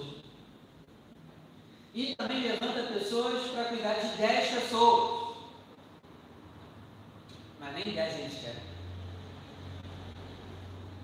[1.95, 5.27] E também levanta pessoas para cuidar de 10 pessoas
[7.67, 8.63] mas nem 10 a gente quer.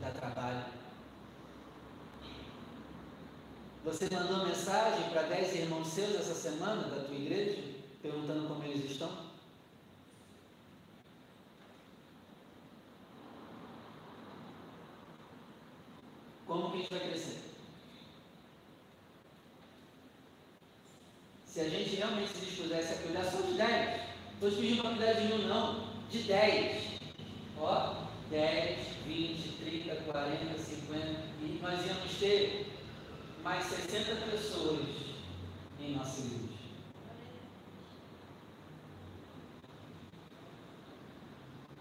[0.01, 0.65] Dá trabalho.
[3.85, 7.63] Você mandou mensagem para 10 irmãos seus essa semana da tua igreja,
[8.01, 9.33] perguntando como eles estão?
[16.47, 17.39] Como que a gente vai crescer?
[21.47, 24.01] Se a gente realmente se dispusesse a cuidar só de 10,
[24.35, 26.83] estou te pedindo para cuidar de mil, não de 10.
[27.59, 30.99] Ó, 10, 20, 30, 40, 50.
[31.43, 32.67] E nós íamos ter
[33.45, 34.81] mais 60 pessoas
[35.79, 36.53] em nossa igreja.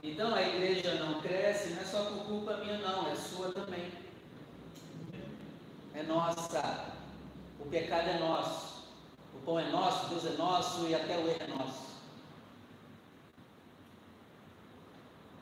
[0.04, 4.11] Então a igreja não cresce, não é só por culpa minha, não, é sua também.
[5.94, 6.94] É nossa.
[7.60, 8.88] O pecado é nosso.
[9.36, 11.92] O pão é nosso, Deus é nosso e até o erro é nosso.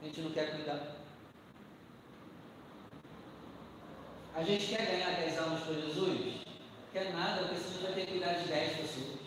[0.01, 0.95] a gente não quer cuidar.
[4.33, 6.41] A gente quer ganhar 10 almas para Jesus?
[6.93, 9.19] Quer nada, porque senão vai ter que cuidar de 10 pessoas.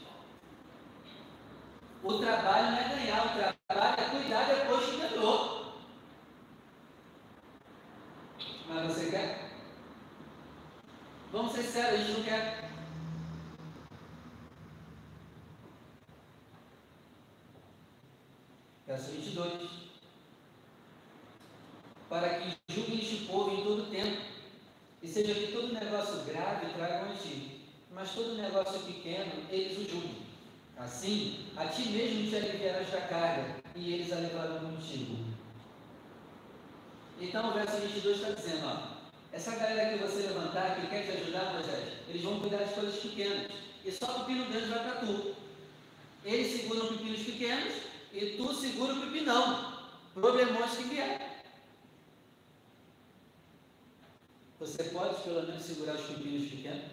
[2.02, 5.74] O trabalho não é ganhar, o trabalho é cuidar depois que ganhou.
[8.68, 9.52] Mas você quer?
[11.72, 12.70] Sérios, a gente não quer.
[18.86, 19.82] Verso 22
[22.10, 24.20] para que julgue este povo em todo tempo,
[25.02, 29.90] e seja que todo negócio grave tragam a ti, mas todo negócio pequeno eles o
[29.90, 30.26] julguem.
[30.76, 35.24] Assim, a ti mesmo te aliviarás da carga, e eles a levarão contigo.
[37.18, 38.91] Então o verso 22 está dizendo, ó,
[39.32, 43.00] essa galera que você levantar, que quer te ajudar, Moisés, eles vão cuidar de coisas
[43.00, 43.50] pequenas.
[43.84, 45.34] E só o pepino grande vai para tu.
[46.24, 47.74] Eles seguram pepinos pequenos
[48.12, 49.72] e tu segura o pepinão.
[50.14, 51.42] Problemões que vier.
[54.60, 56.84] Você pode pelo menos segurar os pepinos pequenos?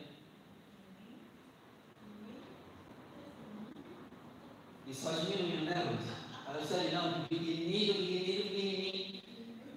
[4.88, 6.10] E só diminuindo, né, Luz?
[6.48, 9.22] Ela só não, pequenininho, pequenininho, pequenininho.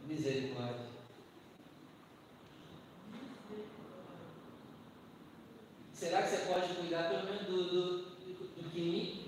[0.06, 0.91] Misericórdia.
[6.02, 9.22] Será que você pode cuidar pelo menos do, do, do pequenininho?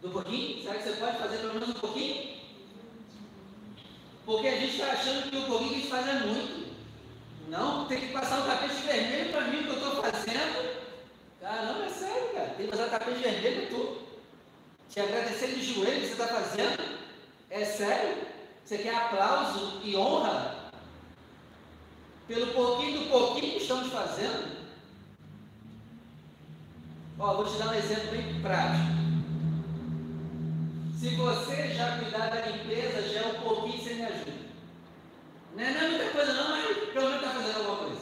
[0.00, 0.62] Do pouquinho?
[0.62, 2.36] Será que você pode fazer pelo menos um pouquinho?
[4.24, 6.76] Porque a gente está achando que o pouquinho que a gente faz é muito.
[7.48, 10.86] Não, tem que passar um tapete vermelho para mim que eu estou fazendo.
[11.40, 12.54] Caramba, é sério, cara.
[12.56, 13.98] Tem que passar tapete vermelho tu.
[14.88, 17.00] Te agradecer de joelho que você está fazendo.
[17.50, 18.24] É sério?
[18.64, 20.70] Você quer aplauso e honra?
[22.28, 24.55] Pelo pouquinho do pouquinho que estamos fazendo?
[27.18, 28.96] Ó, vou te dar um exemplo bem prático.
[30.98, 34.32] Se você já cuidar da limpeza, já é um pouquinho sem me ajuda.
[35.54, 38.00] Não é, não é muita coisa não, mas pelo menos está fazendo alguma coisa.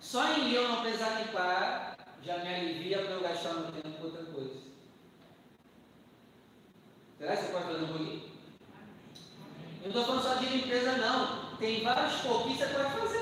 [0.00, 4.04] Só em eu não precisar limpar, já me alivia para eu gastar meu tempo com
[4.04, 4.54] outra coisa.
[7.18, 8.22] Será que você pode fazer um pouquinho?
[9.84, 11.56] Eu não estou falando só de limpeza não.
[11.56, 13.21] Tem vários pouquinhos que você pode fazer.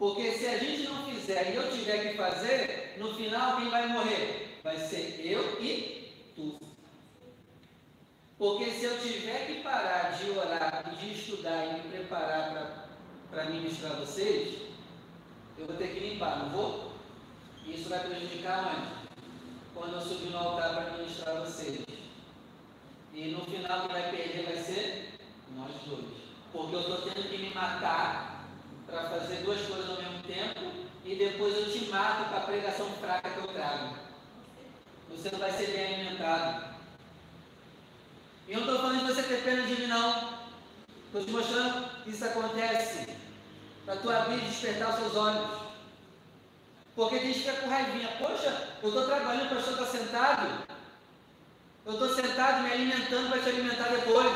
[0.00, 3.86] Porque se a gente não fizer e eu tiver que fazer, no final quem vai
[3.86, 4.58] morrer?
[4.64, 6.58] Vai ser eu e tu.
[8.38, 12.88] Porque se eu tiver que parar de orar e de estudar e me preparar
[13.30, 14.62] para ministrar vocês,
[15.58, 16.92] eu vou ter que limpar, não vou?
[17.66, 19.20] Isso vai prejudicar onde?
[19.74, 21.84] Quando eu subir no altar para ministrar vocês.
[23.12, 25.14] E no final quem vai perder vai ser
[25.54, 26.06] nós dois.
[26.50, 28.39] Porque eu estou tendo que me matar
[28.90, 30.60] para fazer duas coisas ao mesmo tempo
[31.04, 33.94] e depois eu te mato com a pregação fraca que eu trago.
[35.10, 36.76] Você não vai ser bem alimentado.
[38.48, 40.40] E eu não estou falando de você ter pena de mim, não.
[41.06, 43.08] Estou te mostrando que isso acontece
[43.84, 45.60] para tu abrir e despertar os seus olhos.
[46.94, 48.08] Porque tem gente que fica com raivinha.
[48.18, 50.66] Poxa, eu estou trabalhando, o pastor está sentado.
[51.86, 54.32] Eu estou sentado me alimentando para te alimentar depois,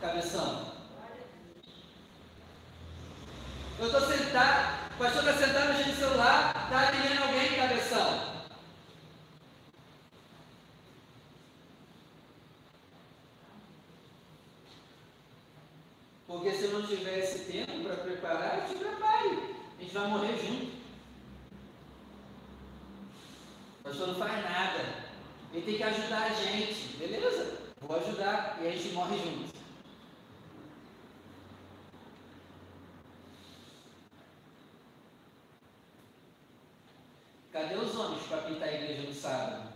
[0.00, 0.73] cabeção.
[3.78, 8.34] Eu estou sentado, o pastor está sentado no celular, está atendendo alguém, cabeção.
[16.26, 19.56] Porque se eu não tiver esse tempo para preparar, eu te prepare.
[19.78, 20.66] A gente vai morrer junto.
[23.80, 25.04] O pastor não faz nada.
[25.54, 26.96] Ele tem que ajudar a gente.
[26.96, 27.58] Beleza?
[27.80, 28.58] Vou ajudar.
[28.60, 29.54] E a gente morre junto.
[37.52, 39.72] Cadê os homens para pintar a igreja no sábado?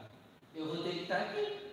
[0.53, 1.73] Eu vou ter que estar aqui.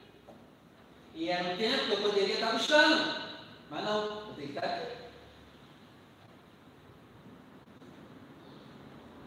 [1.15, 3.25] E era um tempo que eu poderia estar buscando.
[3.71, 4.97] Mas não, vou ter que estar aqui.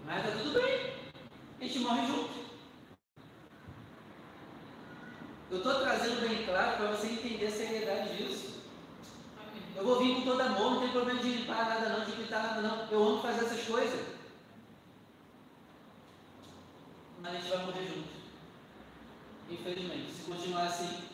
[0.04, 0.92] Mas está tudo bem.
[1.60, 2.48] A gente morre junto.
[5.50, 8.60] Eu estou trazendo bem claro para você entender a seriedade disso.
[9.74, 12.42] Eu vou vir com todo amor, não tem problema de limpar nada não, de pintar
[12.42, 12.86] nada não.
[12.90, 14.06] Eu amo fazer essas coisas.
[17.22, 18.08] Mas a gente vai morrer junto.
[19.48, 20.12] Infelizmente.
[20.12, 21.04] Se continuar assim,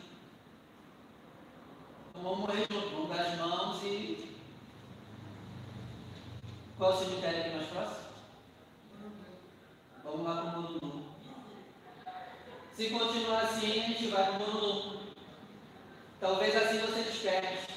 [2.13, 2.89] vamos morrer junto.
[2.89, 4.35] Vamos dar as mãos e.
[6.77, 8.05] Qual o cemitério aqui mais próximo?
[10.03, 11.05] Vamos lá para o mundo
[12.75, 14.99] se continuar assim, a gente vai para o mundo
[16.19, 17.73] Talvez assim você desperte.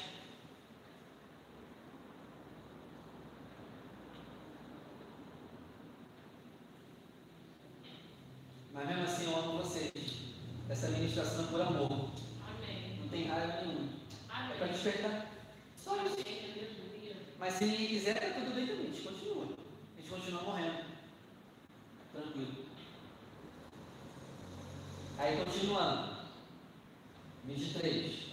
[8.72, 9.92] Mas mesmo assim eu amo vocês.
[10.68, 12.10] Essa ministração é por amor.
[12.48, 12.98] Amém.
[13.00, 13.90] Não tem raiva nenhuma.
[14.28, 14.52] Amém.
[14.52, 15.26] É para despertar.
[15.76, 16.16] Só isso.
[17.38, 18.86] Mas se ninguém quiser, é tudo bem também.
[18.86, 19.46] A gente continua.
[20.28, 20.84] Continua morrendo.
[22.12, 22.52] Tranquilo.
[25.16, 26.18] Aí continuando.
[27.46, 28.28] 23.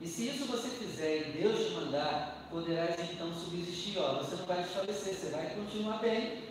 [0.00, 3.98] E se isso você fizer e Deus te mandar, poderás então subsistir.
[3.98, 6.44] Ó, você não vai desfalecer, você vai continuar bem.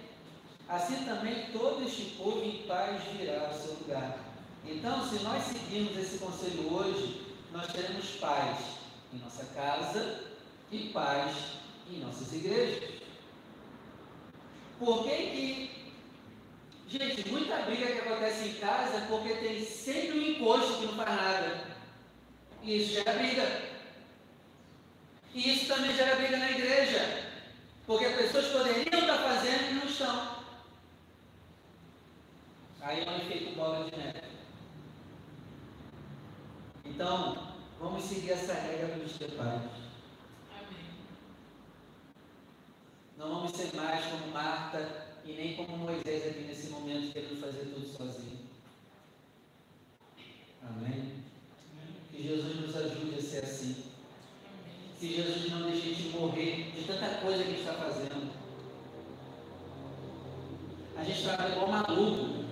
[0.69, 4.19] Assim também todo este povo em paz virá ao seu lugar.
[4.63, 8.59] Então, se nós seguirmos esse conselho hoje, nós teremos paz
[9.11, 10.25] em nossa casa
[10.71, 11.35] e paz
[11.89, 13.00] em nossas igrejas.
[14.81, 15.71] Por que, que
[16.87, 21.15] Gente, muita briga que acontece em casa porque tem sempre um encosto que não faz
[21.15, 21.63] nada.
[22.63, 23.61] E isso gera briga.
[25.33, 27.29] E isso também gera briga na igreja.
[27.85, 30.35] Porque pessoas poderiam estar fazendo e não estão.
[32.81, 34.21] Aí é um efeito bola de neve.
[36.83, 39.90] Então, vamos seguir essa regra para os pais.
[43.21, 47.65] Não vamos ser mais como Marta e nem como Moisés aqui nesse momento querendo fazer
[47.65, 48.39] tudo sozinho.
[50.67, 51.23] Amém?
[52.09, 53.83] Que Jesus nos ajude a ser assim.
[54.99, 58.31] Que Jesus não deixe a gente morrer de tanta coisa que a gente está fazendo.
[60.97, 62.43] A gente trabalha igual maluco.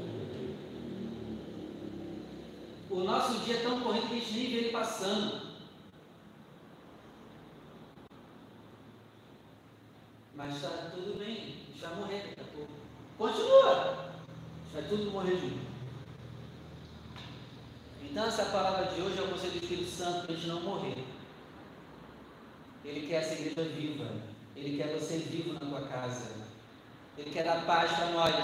[2.91, 5.48] O nosso dia é tão corrido que a gente nem vê ele passando.
[10.39, 12.71] Mas está tudo bem, vai morrer daqui a pouco.
[13.17, 14.09] Continua.
[14.71, 15.67] Vai tudo morrer junto.
[18.01, 20.61] Então essa palavra de hoje é o conselho do Espírito Santo para a gente não
[20.61, 21.03] morrer.
[22.85, 24.09] Ele quer essa igreja viva.
[24.55, 26.31] Ele quer você vivo na tua casa.
[27.17, 28.35] Ele quer dar paz para nós.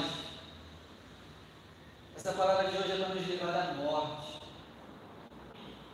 [2.17, 4.41] Essa palavra de hoje é para nos livrar da morte.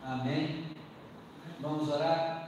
[0.02, 0.66] Amém?
[1.60, 2.41] Vamos orar?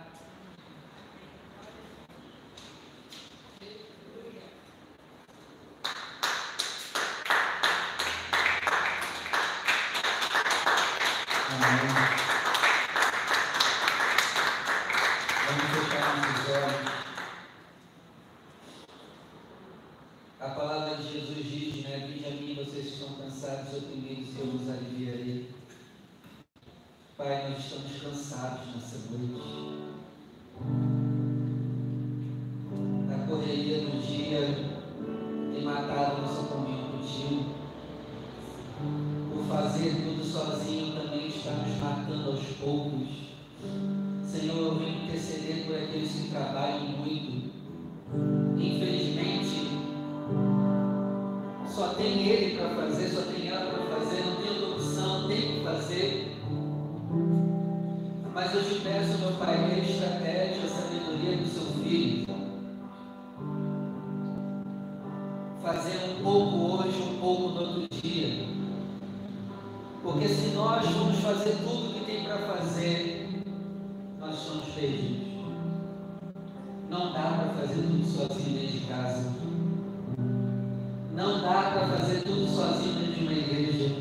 [81.15, 83.95] Não dá para fazer tudo sozinho dentro de uma igreja.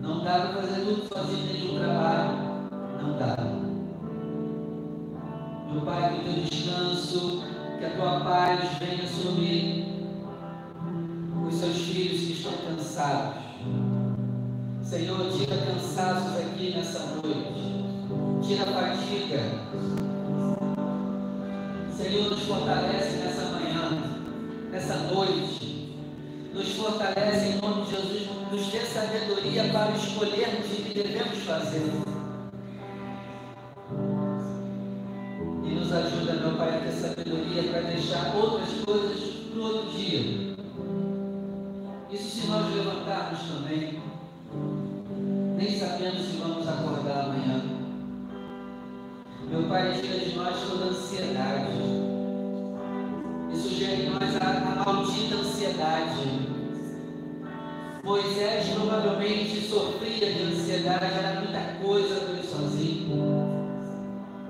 [0.00, 2.38] Não dá para fazer tudo sozinho dentro de um trabalho.
[3.02, 3.36] Não dá.
[5.72, 7.42] Meu Pai, que o teu descanso,
[7.80, 9.86] que a tua paz venha sobre
[11.48, 13.42] os seus filhos que estão cansados.
[14.84, 18.46] Senhor, tira cansaços aqui nessa noite.
[18.46, 19.40] Tira fadiga.
[21.96, 23.98] Senhor, nos fortalece nessa manhã,
[24.70, 25.77] nessa noite.
[26.58, 28.28] Nos fortalece em nome de Jesus.
[28.50, 31.88] Nos dê sabedoria para escolhermos o que devemos fazer.
[35.62, 39.20] E nos ajuda, meu Pai, a ter sabedoria para deixar outras coisas
[39.52, 40.56] para outro dia.
[42.10, 44.02] Isso se nós levantarmos também,
[45.56, 47.62] nem sabendo se vamos acordar amanhã.
[49.48, 51.70] Meu Pai, tira de nós toda ansiedade.
[53.52, 56.47] Isso gera em nós a, a maldita ansiedade.
[58.08, 63.06] Moisés provavelmente sofria de ansiedade, era muita coisa para ele sozinho.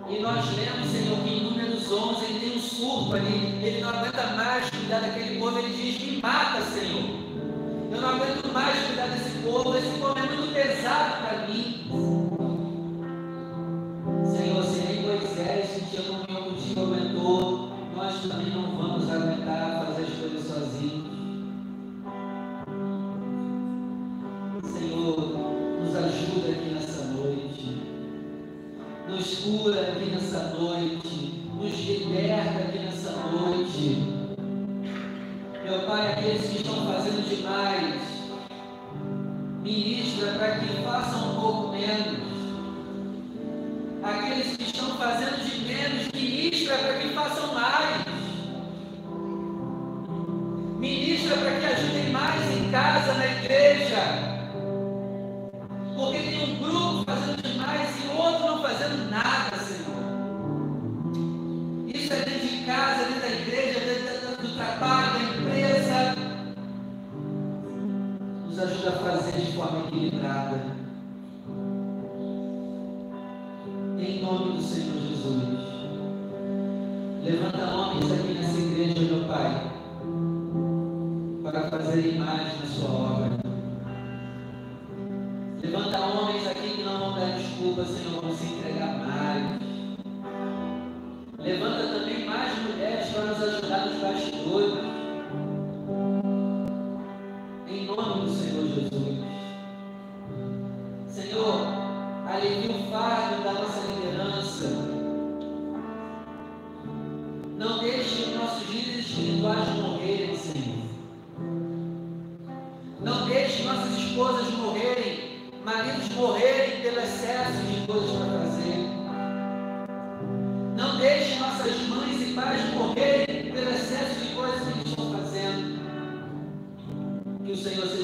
[0.08, 3.88] E nós lemos, Senhor, que em Números 11 ele tem um surto ali, ele não
[3.88, 7.02] aguenta mais cuidar daquele povo, ele diz: Me mata, Senhor.
[7.90, 11.47] Eu não aguento mais cuidar desse povo, esse povo é muito pesado para mim.
[29.38, 34.02] Nos cura aqui nessa noite, nos liberta aqui nessa noite.
[35.64, 38.00] Meu Pai, aqueles que estão fazendo demais,
[39.62, 42.28] ministra para que façam um pouco menos.
[44.02, 48.04] Aqueles que estão fazendo de menos, ministra para que façam mais.
[50.78, 54.27] Ministra para que ajudem mais em casa, na igreja.
[69.58, 70.60] Forma equilibrada.
[73.98, 75.58] Em nome do Senhor Jesus.
[77.24, 79.72] Levanta homens aqui nessa igreja, meu Pai,
[81.42, 83.30] para fazerem mais na sua obra.
[85.60, 89.67] Levanta homens aqui que não vão dar desculpa, Senhor, vão se entregar mais.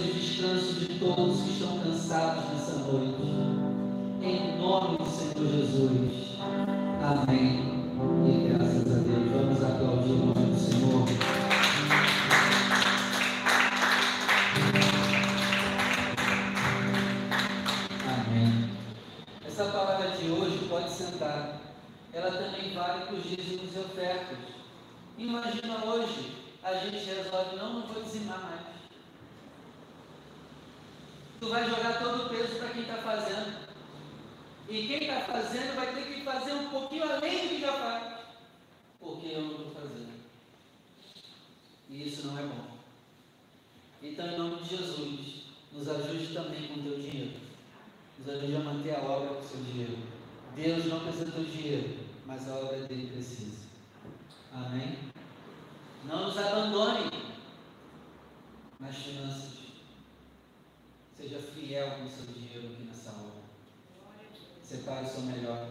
[0.05, 3.23] O descanso de todos que estão cansados nessa noite.
[4.21, 6.37] Em nome do Senhor Jesus.
[7.03, 7.89] Amém.
[8.27, 9.31] E graças a Deus.
[9.33, 11.05] Vamos aplaudir o nome do Senhor.
[18.07, 18.71] Amém.
[19.47, 21.61] Essa palavra de hoje pode sentar.
[22.13, 24.39] Ela também vale para os dízimos e ofertas.
[25.17, 28.54] Imagina hoje, a gente resolve, não, não vou dizimar mais.
[31.45, 33.69] Tu vai jogar todo o peso para quem está fazendo.
[34.67, 38.15] E quem está fazendo vai ter que fazer um pouquinho além do que já faz.
[38.99, 40.13] Porque eu não estou fazendo.
[41.91, 42.79] E isso não é bom.
[44.03, 47.39] Então, em nome de Jesus, nos ajude também com o teu dinheiro.
[48.19, 49.99] Nos ajude a manter a obra com o seu dinheiro.
[50.57, 53.67] Deus não precisa do dinheiro, mas a obra dele precisa.
[54.51, 54.99] Amém?
[56.07, 57.11] Não nos abandone
[58.81, 59.64] nas finanças.
[61.17, 63.45] Seja fiel com o seu dinheiro aqui nessa obra.
[64.63, 65.69] Separe o seu melhor.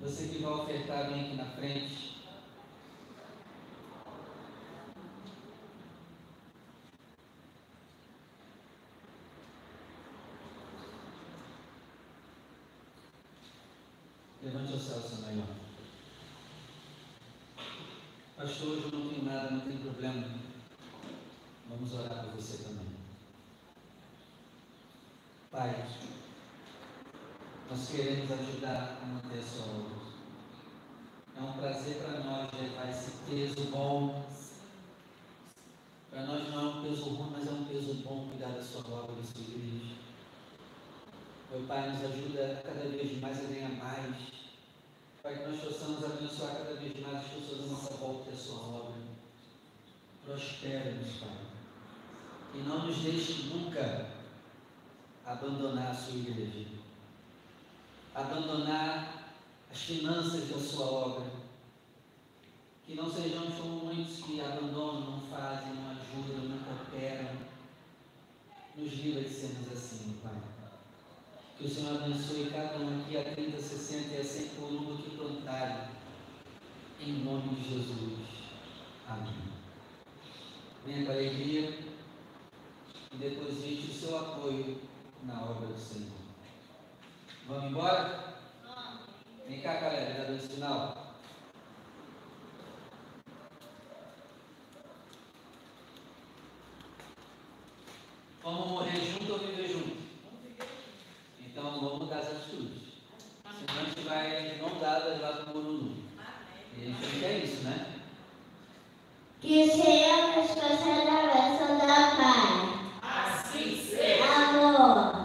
[0.00, 2.16] Você que vai ofertar, vem aqui na frente.
[14.42, 15.48] Levante o céu, seu melhor.
[18.36, 20.55] Pastor, hoje eu não tenho nada, não tem problema.
[21.68, 22.86] Vamos orar por você também.
[25.50, 25.88] Pai,
[27.68, 30.06] nós queremos ajudar a manter a sua obra.
[31.36, 34.24] É um prazer para nós levar esse peso bom.
[36.10, 38.80] Para nós não é um peso ruim, mas é um peso bom cuidar da sua
[38.80, 39.96] obra, da sua igreja.
[41.50, 44.16] Meu Pai, nos ajuda cada vez mais a ganhar mais.
[45.22, 48.36] Pai, que nós possamos abençoar cada vez mais as pessoas da nossa volta e a
[48.36, 48.94] sua obra.
[50.24, 51.55] Prospera-nos, Pai.
[52.56, 54.06] E não nos deixe nunca
[55.26, 56.66] abandonar a sua igreja.
[58.14, 59.34] Abandonar
[59.70, 61.30] as finanças da sua obra.
[62.86, 67.28] Que não sejamos como muitos que abandonam, não fazem, não ajudam, não cooperam.
[68.74, 70.32] Nos livra de sermos assim, Pai.
[71.58, 75.16] Que o Senhor abençoe cada um aqui a 30, 60 e a 100 por que
[75.16, 75.88] plantarem.
[77.00, 78.28] Em nome de Jesus.
[79.06, 79.34] Amém.
[80.86, 81.95] Venha com alegria
[83.16, 84.78] e deposite o seu apoio
[85.22, 86.10] na obra do Senhor.
[87.48, 88.34] Vamos embora?
[89.48, 91.14] Vem cá, galera, dá dois sinal.
[98.42, 99.96] Vamos morrer junto ou viver junto?
[101.40, 102.82] Então vamos mudar as atitudes.
[103.58, 105.96] Senão a gente vai de mão dadas lá no Mururu.
[106.76, 107.94] E a gente quer isso, né?
[109.40, 110.76] Que seja a pessoa
[114.06, 115.15] 对，他。